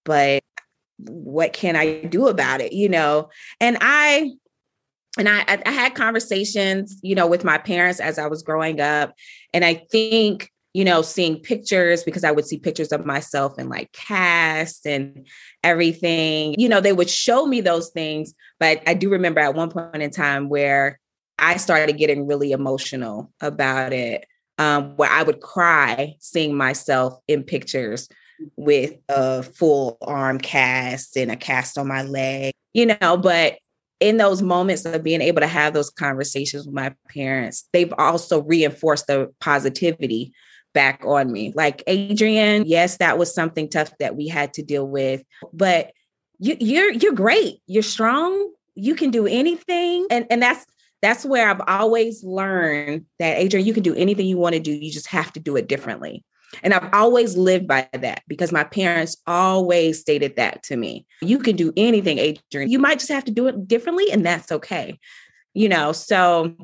but 0.04 0.42
what 0.98 1.52
can 1.52 1.76
I 1.76 2.02
do 2.02 2.26
about 2.26 2.60
it? 2.60 2.72
You 2.72 2.88
know, 2.88 3.30
and 3.60 3.78
I 3.80 4.32
and 5.16 5.28
I, 5.28 5.62
I 5.64 5.70
had 5.70 5.94
conversations, 5.94 6.98
you 7.02 7.14
know, 7.14 7.28
with 7.28 7.44
my 7.44 7.56
parents 7.56 8.00
as 8.00 8.18
I 8.18 8.26
was 8.26 8.42
growing 8.42 8.80
up. 8.80 9.14
And 9.54 9.64
I 9.64 9.74
think, 9.74 10.50
you 10.76 10.84
know, 10.84 11.00
seeing 11.00 11.40
pictures 11.40 12.04
because 12.04 12.22
I 12.22 12.30
would 12.30 12.44
see 12.44 12.58
pictures 12.58 12.92
of 12.92 13.06
myself 13.06 13.58
in 13.58 13.70
like 13.70 13.90
cast 13.92 14.86
and 14.86 15.26
everything, 15.64 16.54
you 16.58 16.68
know, 16.68 16.82
they 16.82 16.92
would 16.92 17.08
show 17.08 17.46
me 17.46 17.62
those 17.62 17.88
things. 17.88 18.34
But 18.60 18.82
I 18.86 18.92
do 18.92 19.08
remember 19.08 19.40
at 19.40 19.54
one 19.54 19.70
point 19.70 20.02
in 20.02 20.10
time 20.10 20.50
where 20.50 21.00
I 21.38 21.56
started 21.56 21.96
getting 21.96 22.26
really 22.26 22.52
emotional 22.52 23.32
about 23.40 23.94
it, 23.94 24.26
um, 24.58 24.94
where 24.96 25.08
I 25.08 25.22
would 25.22 25.40
cry 25.40 26.16
seeing 26.18 26.54
myself 26.54 27.18
in 27.26 27.42
pictures 27.42 28.10
with 28.56 28.98
a 29.08 29.44
full 29.44 29.96
arm 30.02 30.36
cast 30.36 31.16
and 31.16 31.32
a 31.32 31.36
cast 31.36 31.78
on 31.78 31.88
my 31.88 32.02
leg, 32.02 32.52
you 32.74 32.84
know, 32.84 33.16
but 33.16 33.56
in 33.98 34.18
those 34.18 34.42
moments 34.42 34.84
of 34.84 35.02
being 35.02 35.22
able 35.22 35.40
to 35.40 35.46
have 35.46 35.72
those 35.72 35.88
conversations 35.88 36.66
with 36.66 36.74
my 36.74 36.94
parents, 37.08 37.66
they've 37.72 37.94
also 37.96 38.42
reinforced 38.42 39.06
the 39.06 39.32
positivity 39.40 40.34
back 40.76 41.02
on 41.06 41.32
me. 41.32 41.52
Like 41.56 41.82
Adrianne, 41.86 42.64
yes, 42.66 42.98
that 42.98 43.16
was 43.16 43.34
something 43.34 43.68
tough 43.68 43.90
that 43.98 44.14
we 44.14 44.28
had 44.28 44.52
to 44.54 44.62
deal 44.62 44.86
with, 44.86 45.24
but 45.54 45.90
you, 46.38 46.56
you're 46.60 46.92
you're 46.92 47.14
great. 47.14 47.60
You're 47.66 47.82
strong. 47.82 48.52
You 48.74 48.94
can 48.94 49.10
do 49.10 49.26
anything, 49.26 50.06
and 50.10 50.26
and 50.30 50.42
that's 50.42 50.66
that's 51.00 51.24
where 51.24 51.48
I've 51.48 51.62
always 51.66 52.22
learned 52.22 53.06
that 53.18 53.38
Adrianne, 53.38 53.64
you 53.64 53.72
can 53.72 53.82
do 53.82 53.94
anything 53.94 54.26
you 54.26 54.36
want 54.36 54.54
to 54.54 54.60
do. 54.60 54.72
You 54.72 54.92
just 54.92 55.08
have 55.08 55.32
to 55.32 55.40
do 55.40 55.56
it 55.56 55.66
differently. 55.66 56.24
And 56.62 56.74
I've 56.74 56.88
always 56.92 57.36
lived 57.36 57.66
by 57.66 57.88
that 57.92 58.22
because 58.28 58.52
my 58.52 58.64
parents 58.64 59.16
always 59.26 60.00
stated 60.00 60.36
that 60.36 60.62
to 60.64 60.76
me. 60.76 61.06
You 61.22 61.38
can 61.38 61.56
do 61.56 61.72
anything, 61.76 62.18
Adrianne. 62.18 62.68
You 62.68 62.78
might 62.78 62.98
just 62.98 63.10
have 63.10 63.24
to 63.24 63.32
do 63.32 63.46
it 63.46 63.66
differently, 63.66 64.10
and 64.12 64.24
that's 64.24 64.52
okay. 64.52 64.98
You 65.54 65.68
know, 65.68 65.92
so 65.92 66.54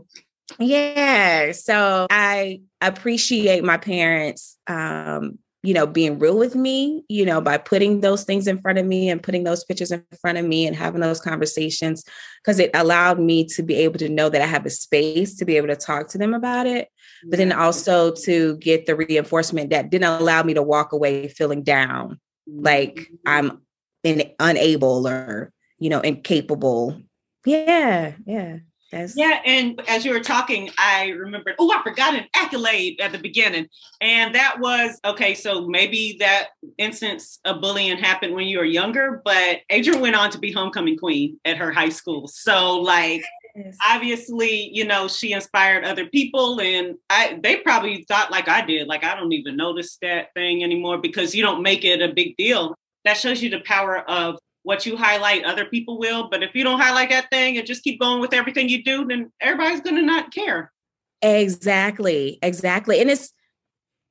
yeah. 0.59 1.53
So 1.53 2.07
I 2.11 2.63
appreciate 2.81 3.65
my 3.65 3.77
parents 3.77 4.59
um, 4.67 5.39
you 5.65 5.75
know, 5.75 5.87
being 5.87 6.19
real 6.19 6.37
with 6.37 6.57
me, 6.57 7.05
you 7.09 7.25
know, 7.25 7.41
by 7.41 7.57
putting 7.57 8.01
those 8.01 8.25
things 8.25 8.49
in 8.49 8.61
front 8.61 8.79
of 8.79 8.85
me 8.85 9.09
and 9.09 9.23
putting 9.23 9.45
those 9.45 9.63
pictures 9.63 9.93
in 9.93 10.05
front 10.21 10.37
of 10.37 10.45
me 10.45 10.67
and 10.67 10.75
having 10.75 11.01
those 11.01 11.21
conversations, 11.21 12.03
because 12.43 12.59
it 12.59 12.73
allowed 12.75 13.21
me 13.21 13.45
to 13.45 13.63
be 13.63 13.77
able 13.77 13.97
to 14.01 14.09
know 14.09 14.29
that 14.29 14.43
I 14.43 14.47
have 14.47 14.67
a 14.67 14.71
space 14.71 15.37
to 15.37 15.45
be 15.45 15.57
able 15.57 15.69
to 15.69 15.77
talk 15.77 16.09
to 16.09 16.19
them 16.19 16.35
about 16.35 16.67
it 16.67 16.89
but 17.25 17.37
then 17.37 17.53
also 17.53 18.13
to 18.13 18.57
get 18.59 18.87
the 18.87 18.97
reinforcement 18.97 19.71
that 19.71 19.91
didn't 19.91 20.21
allow 20.21 20.43
me 20.43 20.55
to 20.55 20.63
walk 20.63 20.93
away 20.93 21.29
feeling 21.29 21.63
down, 21.63 22.19
like 22.47 22.95
mm-hmm. 22.95 23.15
I'm 23.27 23.63
in, 24.03 24.31
unable 24.41 25.07
or, 25.07 25.53
you 25.79 25.91
know, 25.91 26.01
incapable. 26.01 27.01
Yeah, 27.45 28.13
yeah. 28.27 28.59
That's... 28.93 29.17
Yeah, 29.17 29.41
and 29.45 29.81
as 29.89 30.05
you 30.05 30.13
were 30.13 30.21
talking, 30.21 30.71
I 30.79 31.09
remembered, 31.09 31.55
oh, 31.59 31.73
I 31.73 31.83
forgot 31.83 32.15
an 32.15 32.27
accolade 32.37 33.01
at 33.01 33.11
the 33.11 33.19
beginning. 33.19 33.69
And 34.01 34.35
that 34.35 34.61
was 34.61 35.01
okay, 35.05 35.35
so 35.35 35.67
maybe 35.67 36.17
that 36.21 36.49
instance 36.77 37.41
of 37.47 37.63
bullying 37.63 37.97
happened 37.97 38.35
when 38.35 38.47
you 38.47 38.59
were 38.59 38.65
younger, 38.65 39.23
but 39.25 39.61
Adrianne 39.71 40.01
went 40.01 40.15
on 40.15 40.31
to 40.31 40.39
be 40.39 40.53
homecoming 40.53 40.99
queen 40.99 41.41
at 41.47 41.57
her 41.57 41.73
high 41.73 41.89
school. 41.89 42.29
So, 42.29 42.79
like, 42.79 43.23
Yes. 43.55 43.77
Obviously, 43.87 44.71
you 44.73 44.87
know, 44.87 45.09
she 45.09 45.33
inspired 45.33 45.85
other 45.85 46.07
people 46.07 46.59
and 46.61 46.95
I 47.11 47.39
they 47.43 47.59
probably 47.59 48.05
thought 48.09 48.31
like 48.31 48.49
I 48.49 48.65
did, 48.65 48.87
like 48.89 49.05
I 49.05 49.15
don't 49.15 49.33
even 49.33 49.57
notice 49.57 49.99
that 50.01 50.33
thing 50.33 50.65
anymore 50.65 50.99
because 50.99 51.35
you 51.35 51.43
don't 51.43 51.63
make 51.63 51.85
it 51.85 52.01
a 52.01 52.15
big 52.15 52.35
deal. 52.37 52.75
That 53.05 53.19
shows 53.19 53.43
you 53.43 53.51
the 53.51 53.61
power 53.61 53.99
of 54.09 54.39
what 54.63 54.87
you 54.87 54.97
highlight, 54.97 55.45
other 55.45 55.65
people 55.65 55.99
will. 55.99 56.29
But 56.29 56.43
if 56.43 56.55
you 56.55 56.65
don't 56.65 56.81
highlight 56.81 57.11
that 57.11 57.29
thing 57.31 57.59
and 57.59 57.67
just 57.67 57.83
keep 57.83 58.01
going 58.01 58.21
with 58.21 58.33
everything 58.33 58.69
you 58.69 58.83
do, 58.83 59.05
then 59.05 59.33
everybody's 59.41 59.81
gonna 59.81 60.03
not 60.03 60.33
care. 60.33 60.73
Exactly. 61.21 62.39
Exactly. 62.43 63.01
And 63.01 63.11
it's 63.11 63.33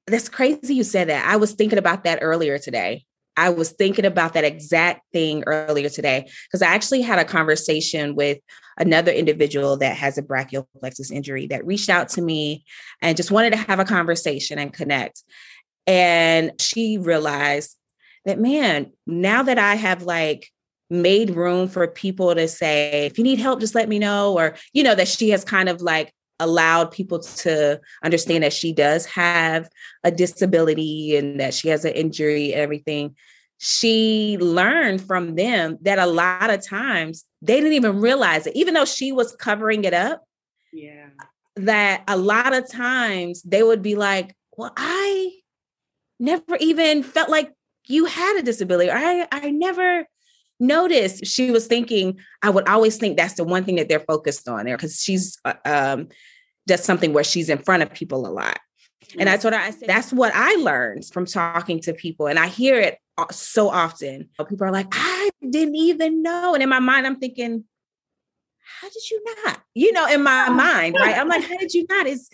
that's 0.07 0.29
crazy 0.29 0.75
you 0.75 0.83
said 0.83 1.09
that. 1.09 1.27
I 1.27 1.37
was 1.37 1.53
thinking 1.53 1.77
about 1.77 2.03
that 2.03 2.19
earlier 2.21 2.57
today. 2.57 3.05
I 3.37 3.49
was 3.49 3.71
thinking 3.71 4.05
about 4.05 4.33
that 4.33 4.43
exact 4.43 5.01
thing 5.13 5.43
earlier 5.47 5.89
today 5.89 6.27
because 6.47 6.61
I 6.61 6.67
actually 6.67 7.01
had 7.01 7.17
a 7.17 7.25
conversation 7.25 8.15
with 8.15 8.39
another 8.77 9.11
individual 9.11 9.77
that 9.77 9.95
has 9.95 10.17
a 10.17 10.21
brachial 10.21 10.67
plexus 10.79 11.11
injury 11.11 11.47
that 11.47 11.65
reached 11.65 11.89
out 11.89 12.09
to 12.09 12.21
me 12.21 12.65
and 13.01 13.15
just 13.15 13.31
wanted 13.31 13.51
to 13.51 13.57
have 13.57 13.79
a 13.79 13.85
conversation 13.85 14.59
and 14.59 14.73
connect. 14.73 15.23
And 15.87 16.51
she 16.59 16.97
realized 16.97 17.77
that, 18.25 18.39
man, 18.39 18.91
now 19.05 19.43
that 19.43 19.57
I 19.57 19.75
have 19.75 20.03
like 20.03 20.49
made 20.89 21.31
room 21.31 21.67
for 21.67 21.87
people 21.87 22.33
to 22.35 22.47
say, 22.47 23.05
if 23.05 23.17
you 23.17 23.23
need 23.23 23.39
help, 23.39 23.59
just 23.59 23.75
let 23.75 23.89
me 23.89 23.99
know, 23.99 24.37
or, 24.37 24.55
you 24.73 24.83
know, 24.83 24.95
that 24.95 25.07
she 25.07 25.29
has 25.29 25.43
kind 25.43 25.69
of 25.69 25.81
like 25.81 26.13
allowed 26.39 26.91
people 26.91 27.19
to 27.19 27.79
understand 28.03 28.43
that 28.43 28.53
she 28.53 28.73
does 28.73 29.05
have 29.05 29.69
a 30.03 30.11
disability 30.11 31.15
and 31.15 31.39
that 31.39 31.53
she 31.53 31.69
has 31.69 31.85
an 31.85 31.93
injury 31.93 32.51
and 32.51 32.61
everything. 32.61 33.15
She 33.59 34.37
learned 34.39 35.05
from 35.05 35.35
them 35.35 35.77
that 35.81 35.99
a 35.99 36.07
lot 36.07 36.49
of 36.49 36.65
times 36.65 37.25
they 37.41 37.57
didn't 37.57 37.73
even 37.73 37.99
realize 37.99 38.47
it 38.47 38.55
even 38.55 38.73
though 38.73 38.85
she 38.85 39.11
was 39.11 39.35
covering 39.35 39.83
it 39.83 39.93
up 39.93 40.23
yeah. 40.71 41.07
that 41.55 42.03
a 42.07 42.17
lot 42.17 42.53
of 42.53 42.69
times 42.69 43.41
they 43.43 43.63
would 43.63 43.81
be 43.81 43.95
like 43.95 44.35
well 44.57 44.71
i 44.77 45.31
never 46.19 46.55
even 46.59 47.03
felt 47.03 47.29
like 47.29 47.51
you 47.87 48.05
had 48.05 48.37
a 48.37 48.43
disability 48.43 48.89
i 48.91 49.27
i 49.31 49.49
never 49.49 50.05
noticed 50.59 51.25
she 51.25 51.51
was 51.51 51.67
thinking 51.67 52.19
i 52.43 52.49
would 52.49 52.67
always 52.67 52.97
think 52.97 53.17
that's 53.17 53.33
the 53.33 53.43
one 53.43 53.63
thing 53.63 53.75
that 53.75 53.89
they're 53.89 53.99
focused 53.99 54.47
on 54.47 54.65
there 54.65 54.77
because 54.77 55.01
she's 55.01 55.39
uh, 55.45 55.53
um 55.65 56.07
does 56.67 56.83
something 56.83 57.13
where 57.13 57.23
she's 57.23 57.49
in 57.49 57.57
front 57.57 57.83
of 57.83 57.93
people 57.93 58.25
a 58.25 58.29
lot. 58.29 58.59
And 59.17 59.29
I 59.29 59.37
told 59.37 59.53
her, 59.53 59.59
I 59.59 59.71
said, 59.71 59.89
that's 59.89 60.13
what 60.13 60.31
I 60.33 60.55
learned 60.55 61.05
from 61.05 61.25
talking 61.25 61.81
to 61.81 61.93
people. 61.93 62.27
And 62.27 62.39
I 62.39 62.47
hear 62.47 62.79
it 62.79 62.97
so 63.31 63.69
often. 63.69 64.29
People 64.47 64.65
are 64.65 64.71
like, 64.71 64.87
I 64.91 65.29
didn't 65.47 65.75
even 65.75 66.21
know. 66.21 66.53
And 66.53 66.63
in 66.63 66.69
my 66.69 66.79
mind, 66.79 67.05
I'm 67.05 67.17
thinking, 67.17 67.65
how 68.79 68.87
did 68.87 69.09
you 69.09 69.23
not? 69.43 69.61
You 69.73 69.91
know, 69.91 70.07
in 70.07 70.23
my 70.23 70.49
mind, 70.49 70.95
right? 70.99 71.17
I'm 71.17 71.27
like, 71.27 71.43
how 71.43 71.57
did 71.57 71.73
you 71.73 71.85
not? 71.89 72.07
Is 72.07 72.29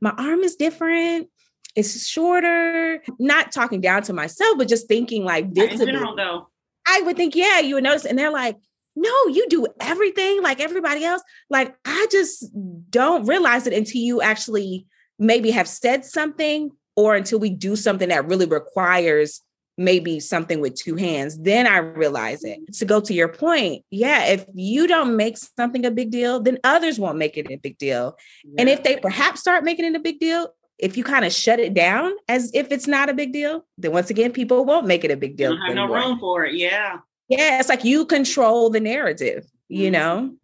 my 0.00 0.10
arm 0.10 0.40
is 0.40 0.56
different. 0.56 1.28
It's 1.74 2.06
shorter. 2.06 3.02
Not 3.18 3.52
talking 3.52 3.80
down 3.80 4.02
to 4.04 4.12
myself, 4.12 4.58
but 4.58 4.68
just 4.68 4.88
thinking 4.88 5.24
like 5.24 5.52
this. 5.54 5.80
In 5.80 5.86
general, 5.86 6.16
though. 6.16 6.48
I 6.86 7.02
would 7.02 7.16
think, 7.16 7.34
yeah, 7.34 7.60
you 7.60 7.76
would 7.76 7.84
notice. 7.84 8.04
And 8.04 8.18
they're 8.18 8.30
like, 8.30 8.56
no, 8.96 9.10
you 9.26 9.46
do 9.48 9.66
everything 9.80 10.42
like 10.42 10.60
everybody 10.60 11.04
else. 11.04 11.22
Like, 11.50 11.74
I 11.84 12.06
just 12.12 12.46
don't 12.90 13.26
realize 13.26 13.66
it 13.66 13.72
until 13.72 14.00
you 14.00 14.22
actually 14.22 14.86
maybe 15.18 15.50
have 15.50 15.66
said 15.66 16.04
something 16.04 16.70
or 16.94 17.16
until 17.16 17.40
we 17.40 17.50
do 17.50 17.74
something 17.74 18.08
that 18.10 18.28
really 18.28 18.46
requires 18.46 19.40
maybe 19.76 20.20
something 20.20 20.60
with 20.60 20.76
two 20.76 20.94
hands. 20.94 21.36
Then 21.40 21.66
I 21.66 21.78
realize 21.78 22.44
it. 22.44 22.60
Mm-hmm. 22.60 22.72
To 22.72 22.84
go 22.84 23.00
to 23.00 23.12
your 23.12 23.28
point, 23.28 23.84
yeah, 23.90 24.26
if 24.26 24.46
you 24.54 24.86
don't 24.86 25.16
make 25.16 25.36
something 25.36 25.84
a 25.84 25.90
big 25.90 26.10
deal, 26.10 26.40
then 26.40 26.58
others 26.62 26.98
won't 26.98 27.18
make 27.18 27.36
it 27.36 27.50
a 27.50 27.56
big 27.56 27.78
deal. 27.78 28.16
Yeah. 28.44 28.54
And 28.58 28.68
if 28.68 28.84
they 28.84 28.96
perhaps 28.96 29.40
start 29.40 29.64
making 29.64 29.86
it 29.86 29.96
a 29.96 30.00
big 30.00 30.20
deal, 30.20 30.50
if 30.78 30.96
you 30.96 31.04
kind 31.04 31.24
of 31.24 31.32
shut 31.32 31.60
it 31.60 31.74
down 31.74 32.12
as 32.28 32.50
if 32.54 32.70
it's 32.70 32.86
not 32.86 33.08
a 33.08 33.14
big 33.14 33.32
deal, 33.32 33.64
then 33.78 33.92
once 33.92 34.10
again, 34.10 34.32
people 34.32 34.64
won't 34.64 34.86
make 34.86 35.04
it 35.04 35.10
a 35.10 35.16
big 35.16 35.36
deal. 35.36 35.56
have 35.56 35.74
no 35.74 35.86
room 35.86 36.18
for 36.18 36.44
it. 36.44 36.54
Yeah 36.54 36.98
yeah 37.28 37.58
it's 37.58 37.68
like 37.68 37.84
you 37.84 38.04
control 38.04 38.70
the 38.70 38.80
narrative 38.80 39.44
you 39.68 39.90
mm-hmm. 39.90 39.92
know 39.92 40.34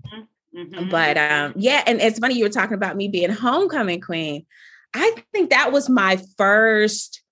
mm-hmm. 0.54 0.88
but 0.88 1.16
um 1.16 1.52
yeah 1.56 1.82
and 1.86 2.00
it's 2.00 2.18
funny 2.18 2.34
you 2.34 2.44
were 2.44 2.50
talking 2.50 2.74
about 2.74 2.96
me 2.96 3.08
being 3.08 3.30
homecoming 3.30 4.00
queen 4.00 4.44
i 4.94 5.14
think 5.32 5.50
that 5.50 5.72
was 5.72 5.88
my 5.88 6.18
first 6.36 7.22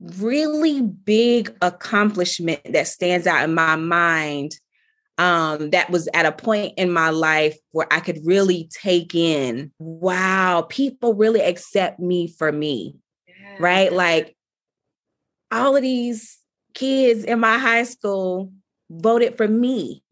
really 0.00 0.80
big 0.80 1.54
accomplishment 1.60 2.60
that 2.72 2.86
stands 2.86 3.26
out 3.26 3.44
in 3.44 3.54
my 3.54 3.76
mind 3.76 4.52
um, 5.18 5.70
that 5.70 5.90
was 5.90 6.08
at 6.14 6.26
a 6.26 6.32
point 6.32 6.74
in 6.76 6.92
my 6.92 7.10
life 7.10 7.58
where 7.72 7.88
I 7.90 7.98
could 8.00 8.20
really 8.24 8.70
take 8.72 9.14
in, 9.14 9.72
wow, 9.78 10.66
people 10.68 11.14
really 11.14 11.40
accept 11.40 11.98
me 11.98 12.28
for 12.28 12.52
me, 12.52 12.96
yeah. 13.26 13.56
right? 13.58 13.92
Like 13.92 14.36
all 15.50 15.74
of 15.74 15.82
these 15.82 16.38
kids 16.74 17.24
in 17.24 17.40
my 17.40 17.58
high 17.58 17.82
school 17.82 18.52
voted 18.90 19.36
for 19.36 19.48
me 19.48 20.02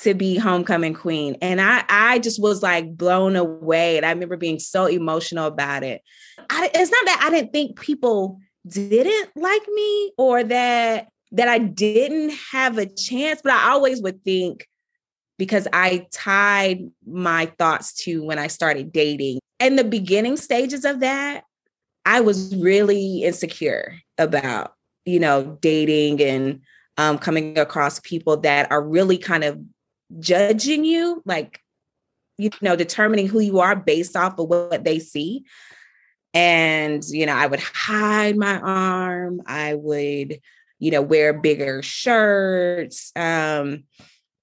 to 0.00 0.14
be 0.14 0.36
homecoming 0.36 0.94
queen 0.94 1.36
and 1.42 1.60
i 1.60 1.84
i 1.88 2.18
just 2.20 2.40
was 2.40 2.62
like 2.62 2.96
blown 2.96 3.34
away 3.34 3.96
and 3.96 4.06
i 4.06 4.10
remember 4.10 4.36
being 4.36 4.58
so 4.60 4.86
emotional 4.86 5.46
about 5.46 5.82
it 5.82 6.02
I, 6.48 6.70
it's 6.72 6.90
not 6.90 7.04
that 7.04 7.24
i 7.24 7.30
didn't 7.30 7.52
think 7.52 7.80
people 7.80 8.38
didn't 8.66 9.30
like 9.36 9.62
me 9.74 10.12
or 10.16 10.44
that 10.44 11.08
that 11.32 11.48
i 11.48 11.58
didn't 11.58 12.32
have 12.52 12.78
a 12.78 12.86
chance 12.86 13.40
but 13.42 13.52
i 13.52 13.70
always 13.70 14.02
would 14.02 14.22
think 14.24 14.66
because 15.38 15.68
i 15.72 16.06
tied 16.12 16.80
my 17.06 17.46
thoughts 17.58 17.92
to 17.92 18.24
when 18.24 18.38
i 18.38 18.46
started 18.46 18.92
dating 18.92 19.38
in 19.60 19.76
the 19.76 19.84
beginning 19.84 20.36
stages 20.36 20.84
of 20.84 21.00
that 21.00 21.44
i 22.04 22.20
was 22.20 22.54
really 22.56 23.22
insecure 23.22 23.96
about 24.18 24.74
you 25.04 25.20
know 25.20 25.58
dating 25.60 26.20
and 26.22 26.60
um, 26.98 27.16
coming 27.16 27.56
across 27.56 28.00
people 28.00 28.38
that 28.38 28.70
are 28.72 28.82
really 28.82 29.18
kind 29.18 29.44
of 29.44 29.58
judging 30.18 30.84
you, 30.84 31.22
like, 31.24 31.60
you 32.36 32.50
know, 32.60 32.76
determining 32.76 33.28
who 33.28 33.40
you 33.40 33.60
are 33.60 33.76
based 33.76 34.16
off 34.16 34.38
of 34.38 34.48
what 34.48 34.84
they 34.84 34.98
see. 34.98 35.44
And, 36.34 37.02
you 37.08 37.24
know, 37.24 37.34
I 37.34 37.46
would 37.46 37.60
hide 37.60 38.36
my 38.36 38.58
arm, 38.58 39.40
I 39.46 39.74
would, 39.74 40.40
you 40.78 40.90
know, 40.90 41.02
wear 41.02 41.32
bigger 41.32 41.82
shirts. 41.82 43.12
Um, 43.16 43.84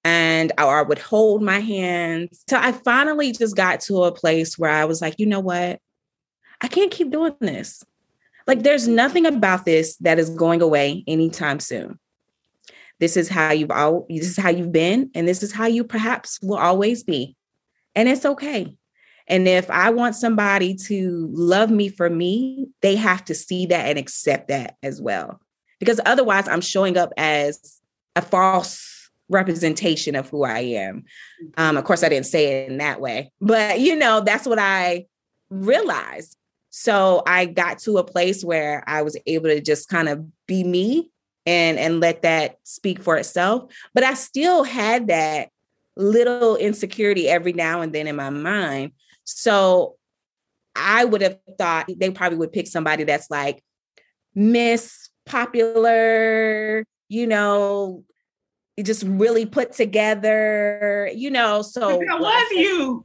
and 0.04 0.52
or 0.56 0.78
I 0.78 0.82
would 0.82 1.00
hold 1.00 1.42
my 1.42 1.58
hands. 1.58 2.44
So 2.48 2.56
I 2.56 2.70
finally 2.70 3.32
just 3.32 3.56
got 3.56 3.80
to 3.80 4.04
a 4.04 4.12
place 4.12 4.56
where 4.56 4.70
I 4.70 4.84
was 4.84 5.00
like, 5.00 5.16
you 5.18 5.26
know 5.26 5.40
what? 5.40 5.80
I 6.60 6.68
can't 6.68 6.92
keep 6.92 7.10
doing 7.10 7.34
this. 7.40 7.82
Like, 8.46 8.62
there's 8.62 8.86
nothing 8.86 9.26
about 9.26 9.64
this 9.64 9.96
that 9.96 10.20
is 10.20 10.30
going 10.30 10.62
away 10.62 11.02
anytime 11.08 11.58
soon. 11.58 11.98
This 13.00 13.16
is 13.16 13.28
how 13.28 13.50
you've 13.50 13.72
all 13.72 14.06
this 14.08 14.28
is 14.28 14.36
how 14.36 14.50
you've 14.50 14.72
been, 14.72 15.10
and 15.14 15.26
this 15.26 15.42
is 15.42 15.52
how 15.52 15.66
you 15.66 15.84
perhaps 15.84 16.38
will 16.40 16.56
always 16.56 17.02
be. 17.02 17.36
And 17.94 18.08
it's 18.08 18.24
okay. 18.24 18.76
And 19.28 19.48
if 19.48 19.68
I 19.70 19.90
want 19.90 20.14
somebody 20.14 20.76
to 20.86 21.28
love 21.32 21.70
me 21.70 21.88
for 21.88 22.08
me, 22.08 22.68
they 22.80 22.94
have 22.94 23.24
to 23.24 23.34
see 23.34 23.66
that 23.66 23.88
and 23.88 23.98
accept 23.98 24.48
that 24.48 24.76
as 24.82 25.00
well. 25.02 25.40
Because 25.78 26.00
otherwise, 26.06 26.48
I'm 26.48 26.60
showing 26.60 26.96
up 26.96 27.12
as 27.16 27.80
a 28.14 28.22
false 28.22 29.10
representation 29.28 30.14
of 30.14 30.28
who 30.30 30.44
I 30.44 30.60
am. 30.60 31.04
Um, 31.56 31.76
of 31.76 31.84
course, 31.84 32.02
I 32.02 32.08
didn't 32.08 32.26
say 32.26 32.64
it 32.64 32.70
in 32.70 32.78
that 32.78 33.00
way, 33.00 33.32
but 33.40 33.80
you 33.80 33.96
know, 33.96 34.20
that's 34.20 34.46
what 34.46 34.58
I 34.58 35.06
realized. 35.50 36.36
So 36.70 37.22
I 37.26 37.46
got 37.46 37.78
to 37.80 37.98
a 37.98 38.04
place 38.04 38.44
where 38.44 38.84
I 38.86 39.02
was 39.02 39.16
able 39.26 39.48
to 39.48 39.60
just 39.60 39.88
kind 39.88 40.08
of 40.08 40.24
be 40.46 40.62
me 40.62 41.10
and 41.46 41.78
and 41.78 42.00
let 42.00 42.22
that 42.22 42.58
speak 42.64 43.00
for 43.00 43.16
itself 43.16 43.72
but 43.94 44.04
i 44.04 44.14
still 44.14 44.64
had 44.64 45.06
that 45.06 45.48
little 45.96 46.56
insecurity 46.56 47.28
every 47.28 47.52
now 47.52 47.80
and 47.80 47.94
then 47.94 48.06
in 48.06 48.16
my 48.16 48.30
mind 48.30 48.92
so 49.24 49.94
i 50.74 51.04
would 51.04 51.22
have 51.22 51.38
thought 51.56 51.88
they 51.96 52.10
probably 52.10 52.36
would 52.36 52.52
pick 52.52 52.66
somebody 52.66 53.04
that's 53.04 53.30
like 53.30 53.62
miss 54.34 55.05
popular 55.26 56.84
you 57.08 57.26
know 57.26 58.02
just 58.82 59.02
really 59.04 59.46
put 59.46 59.72
together 59.72 61.10
you 61.14 61.30
know 61.30 61.62
so 61.62 61.98
that 62.06 62.20
was 62.20 62.50
you 62.52 63.04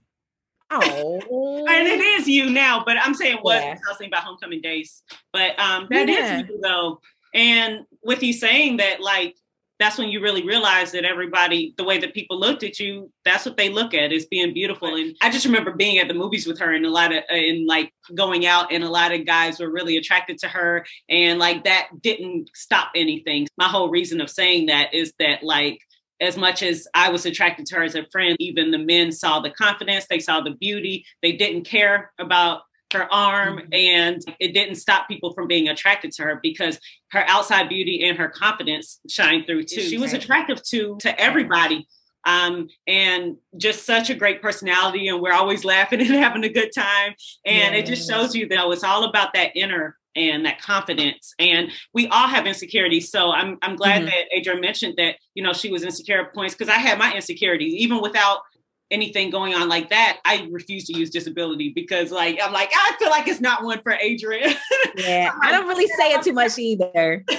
Oh, 0.74 1.66
and 1.68 1.86
it 1.86 2.00
is 2.00 2.30
you 2.30 2.50
now, 2.50 2.82
but 2.86 2.96
I'm 2.98 3.14
saying 3.14 3.40
what 3.42 3.62
yeah. 3.62 3.72
I 3.72 3.90
was 3.90 3.98
thinking 3.98 4.14
about 4.14 4.24
homecoming 4.24 4.62
days. 4.62 5.04
But 5.34 5.60
um 5.60 5.88
that 5.90 6.08
yeah. 6.08 6.40
is 6.40 6.48
you 6.48 6.62
though. 6.62 7.02
And 7.34 7.86
with 8.04 8.24
you 8.24 8.34
saying 8.34 8.78
that, 8.78 9.02
like, 9.02 9.36
that's 9.82 9.98
when 9.98 10.10
you 10.10 10.22
really 10.22 10.46
realize 10.46 10.92
that 10.92 11.06
everybody, 11.06 11.74
the 11.78 11.84
way 11.84 11.98
that 12.00 12.14
people 12.14 12.40
looked 12.40 12.64
at 12.64 12.80
you, 12.80 13.12
that's 13.26 13.46
what 13.46 13.58
they 13.58 13.70
look 13.70 13.94
at 13.94 14.12
is 14.12 14.26
being 14.26 14.54
beautiful. 14.54 14.96
And 14.96 15.16
I 15.22 15.30
just 15.30 15.46
remember 15.46 15.72
being 15.72 15.98
at 15.98 16.08
the 16.08 16.14
movies 16.14 16.46
with 16.46 16.60
her 16.60 16.74
and 16.74 16.86
a 16.86 16.90
lot 16.90 17.12
of, 17.12 17.24
and 17.30 17.66
like 17.66 17.92
going 18.14 18.46
out, 18.46 18.72
and 18.72 18.84
a 18.84 18.90
lot 18.90 19.12
of 19.12 19.26
guys 19.26 19.60
were 19.60 19.72
really 19.72 19.98
attracted 19.98 20.38
to 20.40 20.48
her. 20.48 20.86
And 21.10 21.40
like 21.40 21.64
that 21.64 21.90
didn't 22.02 22.50
stop 22.54 22.92
anything. 22.96 23.48
My 23.58 23.68
whole 23.68 23.90
reason 23.90 24.22
of 24.22 24.30
saying 24.30 24.68
that 24.68 24.94
is 24.94 25.14
that, 25.20 25.44
like, 25.44 25.80
as 26.20 26.38
much 26.38 26.62
as 26.62 26.88
I 26.94 27.10
was 27.10 27.26
attracted 27.26 27.66
to 27.68 27.76
her 27.78 27.84
as 27.84 27.96
a 27.96 28.06
friend, 28.12 28.38
even 28.40 28.70
the 28.70 28.78
men 28.78 29.12
saw 29.12 29.40
the 29.40 29.50
confidence, 29.50 30.06
they 30.08 30.20
saw 30.20 30.40
the 30.40 30.52
beauty, 30.52 31.04
they 31.24 31.32
didn't 31.32 31.64
care 31.64 32.12
about 32.20 32.62
her 32.94 33.12
arm 33.12 33.58
mm-hmm. 33.58 33.74
and 33.74 34.22
it 34.40 34.54
didn't 34.54 34.76
stop 34.76 35.08
people 35.08 35.34
from 35.34 35.48
being 35.48 35.68
attracted 35.68 36.12
to 36.14 36.24
her 36.24 36.40
because 36.42 36.80
her 37.12 37.24
outside 37.28 37.70
beauty 37.70 38.08
and 38.08 38.18
her 38.18 38.30
confidence 38.30 39.00
shine 39.10 39.46
through 39.46 39.64
too. 39.64 39.82
She 39.82 39.98
was 39.98 40.14
attractive 40.14 40.62
to 40.64 40.98
to 41.02 41.20
everybody. 41.20 41.88
Um, 42.24 42.68
and 42.86 43.38
just 43.58 43.84
such 43.84 44.12
a 44.12 44.14
great 44.14 44.44
personality, 44.44 45.08
and 45.08 45.20
we're 45.22 45.34
always 45.34 45.66
laughing 45.66 46.02
and 46.02 46.10
having 46.10 46.44
a 46.44 46.50
good 46.50 46.70
time. 46.74 47.16
And 47.46 47.74
yes. 47.74 47.84
it 47.84 47.86
just 47.88 48.08
shows 48.08 48.36
you 48.36 48.48
that 48.50 48.68
it's 48.68 48.84
all 48.84 49.06
about 49.06 49.34
that 49.34 49.52
inner 49.56 49.98
and 50.16 50.46
that 50.46 50.62
confidence. 50.62 51.34
And 51.40 51.72
we 51.94 52.08
all 52.08 52.28
have 52.28 52.46
insecurities. 52.46 53.10
So 53.10 53.32
I'm 53.32 53.58
I'm 53.62 53.76
glad 53.76 54.04
mm-hmm. 54.04 54.12
that 54.12 54.38
Adrianne 54.38 54.62
mentioned 54.62 54.96
that, 54.98 55.16
you 55.34 55.44
know, 55.44 55.54
she 55.54 55.72
was 55.72 55.84
insecure 55.84 56.22
at 56.22 56.34
points 56.34 56.54
because 56.54 56.70
I 56.70 56.78
had 56.78 57.00
my 57.00 57.14
insecurities, 57.14 57.74
even 57.74 58.02
without 58.02 58.42
anything 58.92 59.30
going 59.30 59.54
on 59.56 59.70
like 59.70 59.90
that, 59.90 60.20
I 60.26 60.48
refuse 60.52 60.86
to 60.86 60.98
use 60.98 61.10
disability 61.10 61.72
because 61.74 62.12
like 62.12 62.40
I'm 62.44 62.54
like, 62.54 62.72
I 62.74 62.96
feel 63.00 63.10
like 63.10 63.28
it's 63.28 63.42
not 63.42 63.64
one 63.64 63.82
for 63.82 63.94
Adrianne. 63.94 64.56
Yeah. 64.98 65.32
I 65.42 65.52
don't 65.52 65.70
really 65.70 65.88
say 65.88 66.12
it 66.12 66.22
too 66.22 66.34
much 66.34 66.60
either. 66.60 67.24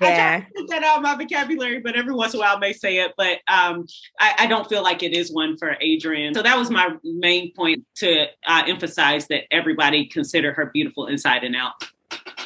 yeah. 0.00 0.42
I 0.42 0.46
put 0.56 0.68
that 0.68 0.84
out 0.84 0.98
of 0.98 1.02
my 1.02 1.16
vocabulary, 1.16 1.80
but 1.80 1.96
every 1.96 2.14
once 2.14 2.34
in 2.34 2.38
a 2.38 2.42
while 2.42 2.56
I 2.56 2.60
may 2.60 2.72
say 2.72 2.98
it. 2.98 3.12
But 3.16 3.38
um, 3.48 3.86
I, 4.20 4.34
I, 4.38 4.46
don't 4.46 4.68
feel 4.68 4.82
like 4.82 5.02
it 5.02 5.12
is 5.12 5.32
one 5.32 5.56
for 5.58 5.76
Adrianne. 5.82 6.34
So 6.34 6.42
that 6.42 6.56
was 6.56 6.70
my 6.70 6.90
main 7.02 7.52
point 7.54 7.84
to 7.96 8.26
uh, 8.46 8.62
emphasize 8.68 9.26
that 9.26 9.44
everybody 9.50 10.06
consider 10.06 10.52
her 10.52 10.66
beautiful 10.66 11.06
inside 11.06 11.42
and 11.42 11.56
out. 11.56 11.72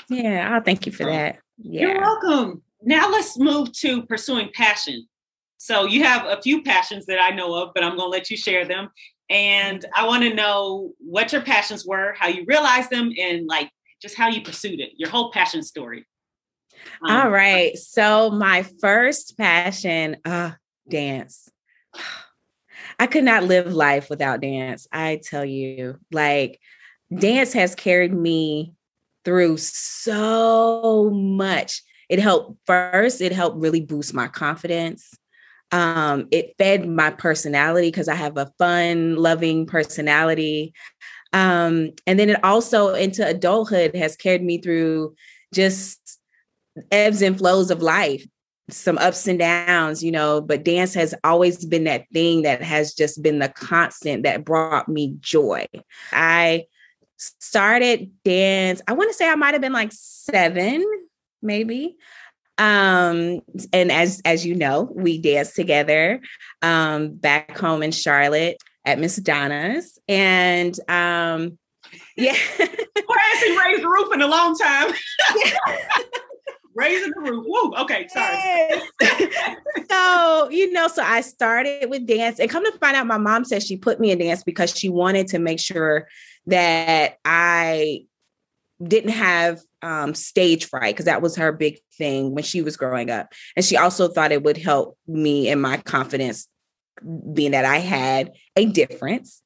Yeah, 0.09 0.51
I'll 0.51 0.63
thank 0.63 0.87
you 0.87 0.93
for 0.93 1.05
that. 1.05 1.39
Yeah. 1.59 1.89
You're 1.89 2.01
welcome. 2.01 2.63
Now 2.83 3.11
let's 3.11 3.39
move 3.39 3.73
to 3.81 4.03
pursuing 4.07 4.51
passion. 4.55 5.07
So 5.59 5.85
you 5.87 6.05
have 6.05 6.27
a 6.27 6.41
few 6.41 6.63
passions 6.63 7.07
that 7.07 7.21
I 7.21 7.31
know 7.31 7.55
of, 7.55 7.73
but 7.75 7.83
I'm 7.83 7.97
going 7.97 8.07
to 8.07 8.17
let 8.17 8.31
you 8.31 8.37
share 8.37 8.67
them. 8.67 8.91
And 9.29 9.85
I 9.95 10.07
want 10.07 10.23
to 10.23 10.35
know 10.35 10.93
what 10.99 11.33
your 11.33 11.43
passions 11.43 11.85
were, 11.85 12.15
how 12.17 12.29
you 12.29 12.45
realized 12.47 12.91
them, 12.91 13.13
and 13.19 13.47
like 13.47 13.71
just 14.01 14.17
how 14.17 14.29
you 14.29 14.43
pursued 14.43 14.81
it, 14.81 14.91
your 14.97 15.09
whole 15.09 15.33
passion 15.33 15.63
story. 15.63 16.07
Um, 17.03 17.17
All 17.17 17.31
right. 17.31 17.77
So 17.77 18.31
my 18.31 18.65
first 18.81 19.37
passion, 19.37 20.19
uh, 20.25 20.53
dance. 20.89 21.49
I 22.99 23.07
could 23.07 23.25
not 23.25 23.45
live 23.45 23.75
life 23.75 24.09
without 24.09 24.41
dance. 24.41 24.87
I 24.91 25.21
tell 25.23 25.45
you, 25.45 25.99
like 26.13 26.61
dance 27.15 27.53
has 27.53 27.75
carried 27.75 28.15
me 28.15 28.73
through 29.25 29.59
so 29.59 31.11
much. 31.11 31.83
It 32.09 32.21
helped 32.21 32.59
first, 32.67 33.21
it 33.21 33.33
helped 33.33 33.59
really 33.59 33.81
boost 33.81 34.15
my 34.15 34.29
confidence. 34.29 35.15
Um, 35.77 36.27
it 36.31 36.55
fed 36.57 36.89
my 36.89 37.11
personality 37.11 37.89
because 37.89 38.09
I 38.09 38.15
have 38.15 38.39
a 38.39 38.51
fun, 38.59 39.17
loving 39.17 39.67
personality. 39.67 40.73
Um, 41.35 41.91
and 42.07 42.19
then 42.19 42.31
it 42.31 42.43
also 42.43 42.95
into 42.95 43.27
adulthood 43.27 43.95
has 43.95 44.17
carried 44.17 44.43
me 44.43 44.57
through 44.57 45.15
just 45.53 46.19
ebbs 46.91 47.21
and 47.21 47.37
flows 47.37 47.71
of 47.71 47.83
life, 47.83 48.27
some 48.71 48.97
ups 48.97 49.27
and 49.27 49.39
downs, 49.39 50.03
you 50.03 50.11
know, 50.11 50.41
but 50.41 50.65
dance 50.65 50.95
has 50.95 51.15
always 51.25 51.67
been 51.67 51.85
that 51.85 52.07
thing 52.11 52.41
that 52.41 52.63
has 52.63 52.95
just 52.95 53.23
been 53.23 53.39
the 53.39 53.51
constant 53.51 54.23
that 54.23 54.47
brought 54.47 54.89
me 54.89 55.15
joy. 55.21 55.67
I 56.11 56.65
started 57.19 58.13
dance, 58.25 58.81
I 58.89 58.95
want 58.95 59.11
to 59.11 59.15
say 59.15 59.29
I 59.29 59.35
might 59.35 59.53
have 59.53 59.61
been 59.61 59.75
like 59.75 59.93
seven, 59.93 60.87
maybe 61.43 61.99
um 62.59 63.41
and 63.73 63.93
as 63.93 64.23
as 64.25 64.47
you 64.47 64.55
know 64.55 64.89
we 64.95 65.19
danced 65.19 65.55
together 65.55 66.21
um 66.63 67.11
back 67.15 67.57
home 67.59 67.83
in 67.83 67.93
charlotte 67.93 68.57
at 68.87 68.99
miss 68.99 69.17
donna's. 69.17 69.99
And 70.09 70.79
um 70.89 71.59
yeah. 72.17 72.35
Who 72.35 73.15
hasn't 73.19 73.65
raised 73.65 73.83
the 73.83 73.89
roof 73.89 74.13
in 74.15 74.23
a 74.23 74.27
long 74.27 74.57
time? 74.57 74.93
Raising 76.75 77.11
the 77.11 77.21
roof. 77.21 77.45
Woo. 77.49 77.75
okay 77.79 78.07
sorry. 78.09 78.83
So 79.89 80.49
you 80.51 80.73
know 80.73 80.89
so 80.89 81.03
i 81.03 81.21
started 81.21 81.91
with 81.91 82.07
dance. 82.07 82.39
And 82.39 82.51
come 82.51 82.65
to 82.65 82.79
find 82.79 82.97
out 82.97 83.07
my 83.07 83.19
mom 83.19 83.45
said 83.45 83.63
she 83.63 83.77
put 83.77 84.01
me 84.01 84.11
in 84.11 84.19
dance 84.19 84.43
because 84.43 84.77
she 84.77 84.89
wanted 84.89 85.29
to 85.29 85.39
make 85.39 85.61
sure 85.61 86.09
that 86.47 87.19
i 87.25 88.07
didn't 88.83 89.11
have 89.11 89.61
um, 89.83 90.15
stage 90.15 90.69
fright 90.69 90.95
because 90.95 91.07
that 91.07 91.23
was 91.23 91.37
her 91.37 91.53
big 91.53 91.79
thing 91.97 92.35
when 92.35 92.45
she 92.45 92.63
was 92.63 92.77
growing 92.77 93.11
up. 93.11 93.33
And 93.55 93.65
she 93.65 93.77
also 93.77 94.09
thought 94.09 94.33
it 94.33 94.43
would 94.43 94.59
help 94.59 94.99
me 95.07 95.49
in 95.49 95.61
my 95.61 95.79
confidence, 95.79 96.49
being 97.33 97.53
that 97.53 97.65
I 97.65 97.79
had 97.79 98.33
a 98.57 98.67
difference 98.67 99.43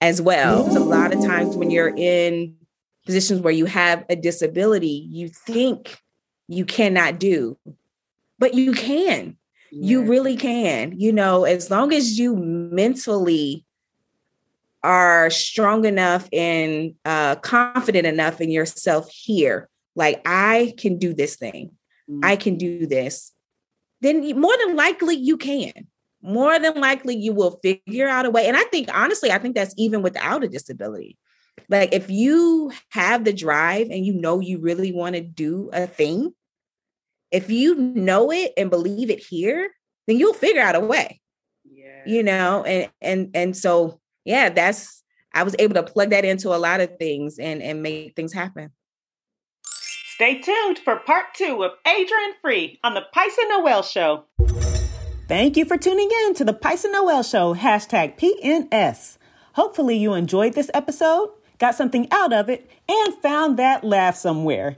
as 0.00 0.22
well. 0.22 0.66
a 0.76 0.78
lot 0.78 1.12
of 1.12 1.24
times 1.24 1.56
when 1.56 1.70
you're 1.70 1.94
in 1.96 2.54
positions 3.06 3.40
where 3.40 3.52
you 3.52 3.66
have 3.66 4.04
a 4.08 4.16
disability, 4.16 5.08
you 5.10 5.28
think 5.28 5.98
you 6.46 6.64
cannot 6.64 7.18
do, 7.18 7.58
but 8.38 8.54
you 8.54 8.72
can. 8.72 9.36
You 9.70 10.04
really 10.04 10.36
can. 10.36 10.98
You 10.98 11.12
know, 11.12 11.44
as 11.44 11.70
long 11.70 11.92
as 11.92 12.18
you 12.18 12.36
mentally 12.36 13.64
are 14.82 15.30
strong 15.30 15.84
enough 15.84 16.28
and 16.32 16.94
uh, 17.04 17.36
confident 17.36 18.06
enough 18.06 18.40
in 18.40 18.50
yourself 18.50 19.10
here, 19.12 19.68
like 19.96 20.22
I 20.26 20.74
can 20.78 20.98
do 20.98 21.12
this 21.12 21.36
thing, 21.36 21.72
mm-hmm. 22.08 22.24
I 22.24 22.36
can 22.36 22.56
do 22.56 22.86
this, 22.86 23.32
then 24.00 24.38
more 24.38 24.54
than 24.64 24.76
likely 24.76 25.16
you 25.16 25.36
can. 25.36 25.72
More 26.20 26.58
than 26.58 26.80
likely 26.80 27.16
you 27.16 27.32
will 27.32 27.60
figure 27.62 28.08
out 28.08 28.26
a 28.26 28.30
way. 28.30 28.48
And 28.48 28.56
I 28.56 28.64
think, 28.64 28.88
honestly, 28.92 29.30
I 29.30 29.38
think 29.38 29.54
that's 29.54 29.74
even 29.78 30.02
without 30.02 30.42
a 30.42 30.48
disability. 30.48 31.16
Like 31.68 31.92
if 31.92 32.10
you 32.10 32.72
have 32.90 33.24
the 33.24 33.32
drive 33.32 33.88
and 33.90 34.04
you 34.04 34.14
know 34.14 34.40
you 34.40 34.58
really 34.58 34.92
want 34.92 35.14
to 35.14 35.20
do 35.20 35.70
a 35.72 35.86
thing, 35.86 36.34
if 37.30 37.50
you 37.50 37.74
know 37.76 38.32
it 38.32 38.52
and 38.56 38.70
believe 38.70 39.10
it 39.10 39.20
here, 39.20 39.70
then 40.06 40.18
you'll 40.18 40.34
figure 40.34 40.62
out 40.62 40.74
a 40.74 40.80
way. 40.80 41.20
Yeah. 41.70 42.02
You 42.06 42.22
know, 42.22 42.64
and 42.64 42.90
and 43.00 43.30
and 43.34 43.56
so 43.56 44.00
yeah, 44.28 44.50
that's 44.50 45.02
I 45.32 45.42
was 45.42 45.56
able 45.58 45.74
to 45.74 45.82
plug 45.82 46.10
that 46.10 46.24
into 46.24 46.54
a 46.54 46.58
lot 46.58 46.80
of 46.80 46.98
things 46.98 47.38
and 47.38 47.62
and 47.62 47.82
make 47.82 48.14
things 48.14 48.34
happen. 48.34 48.70
Stay 49.64 50.40
tuned 50.40 50.78
for 50.80 50.96
part 50.96 51.26
two 51.34 51.62
of 51.62 51.72
Adrianne 51.86 52.34
Free 52.42 52.78
on 52.84 52.92
the 52.92 53.02
Pysa 53.16 53.48
Noel 53.48 53.82
Show. 53.82 54.24
Thank 55.28 55.56
you 55.56 55.64
for 55.64 55.78
tuning 55.78 56.10
in 56.24 56.34
to 56.34 56.44
the 56.44 56.52
Pysa 56.52 56.92
Noel 56.92 57.22
Show, 57.22 57.54
hashtag 57.54 58.18
PNS. 58.18 59.16
Hopefully, 59.54 59.96
you 59.96 60.12
enjoyed 60.12 60.52
this 60.52 60.70
episode, 60.74 61.30
got 61.58 61.74
something 61.74 62.06
out 62.10 62.32
of 62.32 62.50
it, 62.50 62.70
and 62.86 63.14
found 63.22 63.58
that 63.58 63.82
laugh 63.82 64.16
somewhere. 64.16 64.76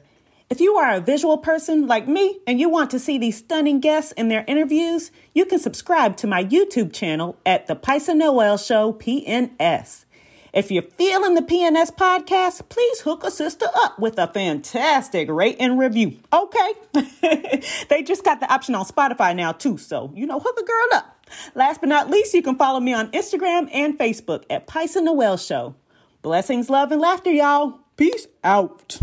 If 0.50 0.60
you 0.60 0.74
are 0.78 0.94
a 0.94 1.00
visual 1.00 1.38
person 1.38 1.86
like 1.86 2.08
me 2.08 2.40
and 2.44 2.58
you 2.58 2.68
want 2.68 2.90
to 2.90 2.98
see 2.98 3.18
these 3.18 3.38
stunning 3.38 3.78
guests 3.78 4.10
in 4.10 4.26
their 4.26 4.44
interviews, 4.48 5.12
you 5.32 5.46
can 5.46 5.60
subscribe 5.60 6.16
to 6.16 6.26
my 6.26 6.44
YouTube 6.44 6.92
channel 6.92 7.38
at 7.46 7.68
The 7.68 7.76
Pysa 7.76 8.16
Noel 8.16 8.58
Show 8.58 8.92
PNS. 8.94 10.06
If 10.52 10.72
you're 10.72 10.82
feeling 10.82 11.34
the 11.34 11.42
PNS 11.42 11.94
podcast, 11.94 12.68
please 12.68 13.00
hook 13.02 13.22
a 13.22 13.30
sister 13.30 13.66
up 13.76 14.00
with 14.00 14.18
a 14.18 14.26
fantastic 14.26 15.30
rate 15.30 15.58
and 15.60 15.78
review. 15.78 16.18
Okay. 16.32 16.72
they 17.88 18.02
just 18.02 18.24
got 18.24 18.40
the 18.40 18.52
option 18.52 18.74
on 18.74 18.84
Spotify 18.84 19.36
now, 19.36 19.52
too. 19.52 19.78
So, 19.78 20.10
you 20.16 20.26
know, 20.26 20.40
hook 20.40 20.58
a 20.58 20.64
girl 20.64 20.98
up. 20.98 21.26
Last 21.54 21.78
but 21.78 21.88
not 21.88 22.10
least, 22.10 22.34
you 22.34 22.42
can 22.42 22.56
follow 22.56 22.80
me 22.80 22.92
on 22.92 23.12
Instagram 23.12 23.70
and 23.72 23.96
Facebook 23.96 24.42
at 24.50 24.66
Pysa 24.66 25.00
Noel 25.00 25.36
Show. 25.36 25.76
Blessings, 26.22 26.68
love, 26.68 26.90
and 26.90 27.00
laughter, 27.00 27.30
y'all. 27.30 27.78
Peace 27.96 28.26
out. 28.42 28.98